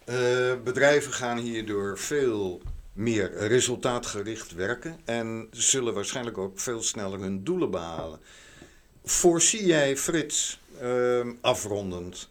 uh, 0.08 0.16
bedrijven 0.64 1.12
gaan 1.12 1.38
hierdoor 1.38 1.98
veel 1.98 2.62
meer 2.92 3.36
resultaatgericht 3.36 4.54
werken 4.54 5.00
en 5.04 5.48
zullen 5.50 5.94
waarschijnlijk 5.94 6.38
ook 6.38 6.60
veel 6.60 6.82
sneller 6.82 7.20
hun 7.20 7.44
doelen 7.44 7.70
behalen. 7.70 8.20
Voorzie 9.04 9.66
jij, 9.66 9.96
Frits, 9.96 10.60
uh, 10.82 11.26
afrondend, 11.40 12.28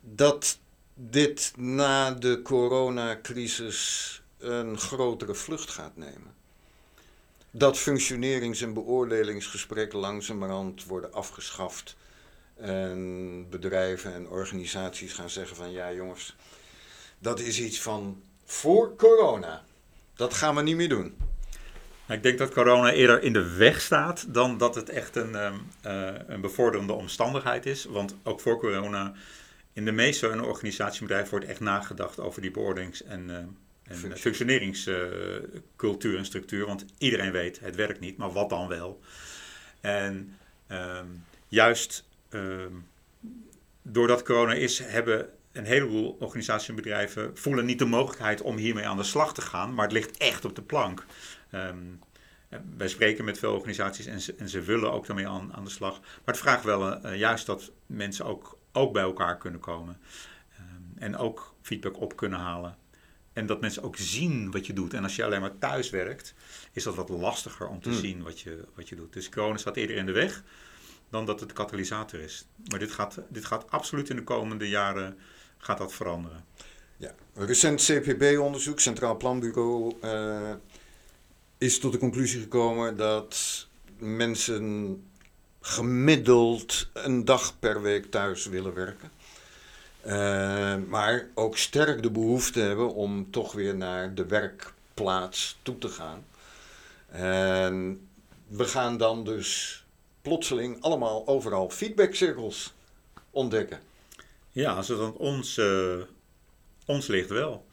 dat 0.00 0.58
dit 0.94 1.52
na 1.56 2.10
de 2.10 2.42
coronacrisis 2.42 4.22
een 4.38 4.78
grotere 4.78 5.34
vlucht 5.34 5.70
gaat 5.70 5.96
nemen. 5.96 6.36
Dat 7.50 7.78
functionerings- 7.78 8.60
en 8.60 8.72
beoordelingsgesprekken 8.72 9.98
langzamerhand 9.98 10.84
worden 10.84 11.12
afgeschaft. 11.12 11.96
En 12.56 13.46
bedrijven 13.50 14.14
en 14.14 14.28
organisaties 14.28 15.12
gaan 15.12 15.30
zeggen 15.30 15.56
van 15.56 15.70
ja 15.70 15.92
jongens, 15.92 16.36
dat 17.18 17.40
is 17.40 17.60
iets 17.60 17.80
van 17.80 18.22
voor 18.44 18.96
corona. 18.96 19.64
Dat 20.14 20.34
gaan 20.34 20.54
we 20.54 20.62
niet 20.62 20.76
meer 20.76 20.88
doen. 20.88 21.16
Ik 22.08 22.22
denk 22.22 22.38
dat 22.38 22.52
corona 22.52 22.92
eerder 22.92 23.22
in 23.22 23.32
de 23.32 23.54
weg 23.56 23.80
staat 23.80 24.34
dan 24.34 24.58
dat 24.58 24.74
het 24.74 24.88
echt 24.88 25.16
een, 25.16 25.34
um, 25.34 25.70
uh, 25.86 26.10
een 26.26 26.40
bevorderende 26.40 26.92
omstandigheid 26.92 27.66
is. 27.66 27.84
Want 27.84 28.14
ook 28.22 28.40
voor 28.40 28.58
corona 28.58 29.14
in 29.78 29.84
de 29.84 29.92
meeste 29.92 30.44
organisatiebedrijven 30.44 31.30
wordt 31.30 31.46
echt 31.46 31.60
nagedacht 31.60 32.20
over 32.20 32.42
die 32.42 32.50
beoordelings- 32.50 33.02
en, 33.02 33.28
uh, 33.28 33.36
en 33.82 34.16
functioneringscultuur 34.18 36.12
uh, 36.12 36.18
en 36.18 36.24
structuur. 36.24 36.66
Want 36.66 36.84
iedereen 36.98 37.32
weet, 37.32 37.60
het 37.60 37.76
werkt 37.76 38.00
niet, 38.00 38.16
maar 38.16 38.32
wat 38.32 38.48
dan 38.48 38.68
wel? 38.68 39.00
En 39.80 40.36
um, 40.68 41.24
juist 41.48 42.04
um, 42.30 42.86
doordat 43.82 44.22
corona 44.22 44.52
is, 44.52 44.78
hebben 44.78 45.28
een 45.52 45.64
heleboel 45.64 46.16
organisaties 46.20 46.68
en 46.68 46.74
bedrijven 46.74 47.36
voelen 47.36 47.64
niet 47.64 47.78
de 47.78 47.84
mogelijkheid 47.84 48.40
om 48.42 48.56
hiermee 48.56 48.86
aan 48.86 48.96
de 48.96 49.02
slag 49.02 49.34
te 49.34 49.42
gaan, 49.42 49.74
maar 49.74 49.84
het 49.84 49.94
ligt 49.94 50.16
echt 50.16 50.44
op 50.44 50.54
de 50.54 50.62
plank. 50.62 51.04
Um, 51.52 52.00
wij 52.76 52.88
spreken 52.88 53.24
met 53.24 53.38
veel 53.38 53.54
organisaties 53.54 54.06
en 54.06 54.20
ze, 54.20 54.34
en 54.38 54.48
ze 54.48 54.60
willen 54.60 54.92
ook 54.92 55.06
daarmee 55.06 55.28
aan, 55.28 55.54
aan 55.54 55.64
de 55.64 55.70
slag. 55.70 56.00
Maar 56.00 56.34
het 56.34 56.38
vraagt 56.38 56.64
wel 56.64 57.06
uh, 57.06 57.16
juist 57.16 57.46
dat 57.46 57.72
mensen 57.86 58.24
ook 58.24 58.57
ook 58.78 58.92
bij 58.92 59.02
elkaar 59.02 59.38
kunnen 59.38 59.60
komen. 59.60 59.98
Um, 60.60 60.92
en 60.98 61.16
ook 61.16 61.54
feedback 61.62 62.00
op 62.00 62.16
kunnen 62.16 62.38
halen. 62.38 62.76
En 63.32 63.46
dat 63.46 63.60
mensen 63.60 63.82
ook 63.82 63.96
zien 63.96 64.50
wat 64.50 64.66
je 64.66 64.72
doet. 64.72 64.94
En 64.94 65.02
als 65.02 65.16
je 65.16 65.24
alleen 65.24 65.40
maar 65.40 65.58
thuis 65.58 65.90
werkt, 65.90 66.34
is 66.72 66.82
dat 66.82 66.94
wat 66.94 67.08
lastiger 67.08 67.68
om 67.68 67.80
te 67.80 67.88
hmm. 67.88 67.98
zien 67.98 68.22
wat 68.22 68.40
je, 68.40 68.64
wat 68.74 68.88
je 68.88 68.96
doet. 68.96 69.12
Dus 69.12 69.28
corona 69.28 69.56
staat 69.56 69.76
eerder 69.76 69.96
in 69.96 70.06
de 70.06 70.12
weg 70.12 70.42
dan 71.10 71.26
dat 71.26 71.40
het 71.40 71.52
katalysator 71.52 72.20
is. 72.20 72.46
Maar 72.70 72.78
dit 72.78 72.92
gaat, 72.92 73.20
dit 73.28 73.44
gaat 73.44 73.70
absoluut 73.70 74.10
in 74.10 74.16
de 74.16 74.24
komende 74.24 74.68
jaren 74.68 75.18
gaat 75.58 75.78
dat 75.78 75.92
veranderen. 75.92 76.44
Ja, 76.96 77.14
een 77.34 77.46
recent 77.46 77.82
CPB-onderzoek, 77.82 78.80
Centraal 78.80 79.16
Planbureau, 79.16 79.94
uh, 80.04 80.54
is 81.58 81.78
tot 81.78 81.92
de 81.92 81.98
conclusie 81.98 82.40
gekomen 82.40 82.96
dat 82.96 83.66
mensen 83.98 85.02
gemiddeld 85.60 86.88
een 86.92 87.24
dag 87.24 87.58
per 87.58 87.82
week 87.82 88.10
thuis 88.10 88.46
willen 88.46 88.74
werken. 88.74 89.10
Uh, 90.06 90.76
maar 90.88 91.28
ook 91.34 91.56
sterk 91.56 92.02
de 92.02 92.10
behoefte 92.10 92.60
hebben 92.60 92.94
om 92.94 93.30
toch 93.30 93.52
weer 93.52 93.76
naar 93.76 94.14
de 94.14 94.26
werkplaats 94.26 95.58
toe 95.62 95.78
te 95.78 95.88
gaan. 95.88 96.24
En 97.08 98.08
we 98.46 98.64
gaan 98.64 98.96
dan 98.96 99.24
dus 99.24 99.84
plotseling 100.22 100.82
allemaal 100.82 101.26
overal 101.26 101.70
feedbackcirkels 101.70 102.74
ontdekken. 103.30 103.80
Ja, 104.50 104.72
als 104.72 104.88
het 104.88 105.00
aan 105.00 105.16
ons, 105.16 105.56
uh, 105.56 105.96
ons 106.86 107.06
ligt 107.06 107.28
wel. 107.28 107.66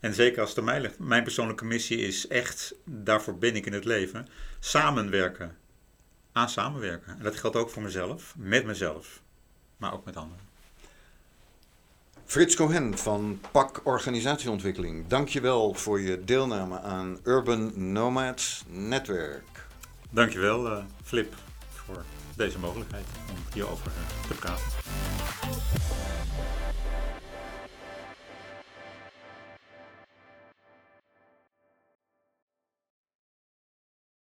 En 0.00 0.14
zeker 0.14 0.40
als 0.40 0.48
het 0.48 0.58
aan 0.58 0.64
mij 0.64 0.80
ligt. 0.80 0.98
Mijn 0.98 1.22
persoonlijke 1.22 1.64
missie 1.64 1.98
is 1.98 2.26
echt, 2.26 2.74
daarvoor 2.84 3.38
ben 3.38 3.56
ik 3.56 3.66
in 3.66 3.72
het 3.72 3.84
leven, 3.84 4.28
samenwerken 4.60 5.56
aan 6.32 6.48
samenwerken. 6.48 7.18
En 7.18 7.24
dat 7.24 7.36
geldt 7.36 7.56
ook 7.56 7.70
voor 7.70 7.82
mezelf, 7.82 8.34
met 8.36 8.64
mezelf, 8.64 9.20
maar 9.76 9.92
ook 9.92 10.04
met 10.04 10.16
anderen. 10.16 10.50
Frits 12.24 12.56
Cohen 12.56 12.98
van 12.98 13.40
PAK 13.50 13.80
Organisatieontwikkeling, 13.84 15.06
dankjewel 15.06 15.74
voor 15.74 16.00
je 16.00 16.24
deelname 16.24 16.80
aan 16.80 17.18
Urban 17.24 17.92
Nomads 17.92 18.64
Netwerk. 18.68 19.66
Dankjewel 20.10 20.66
uh, 20.66 20.84
Flip 21.04 21.34
voor 21.74 22.04
deze 22.36 22.58
mogelijkheid 22.58 23.06
om 23.30 23.36
hierover 23.52 23.92
te 24.28 24.34
praten. 24.34 25.81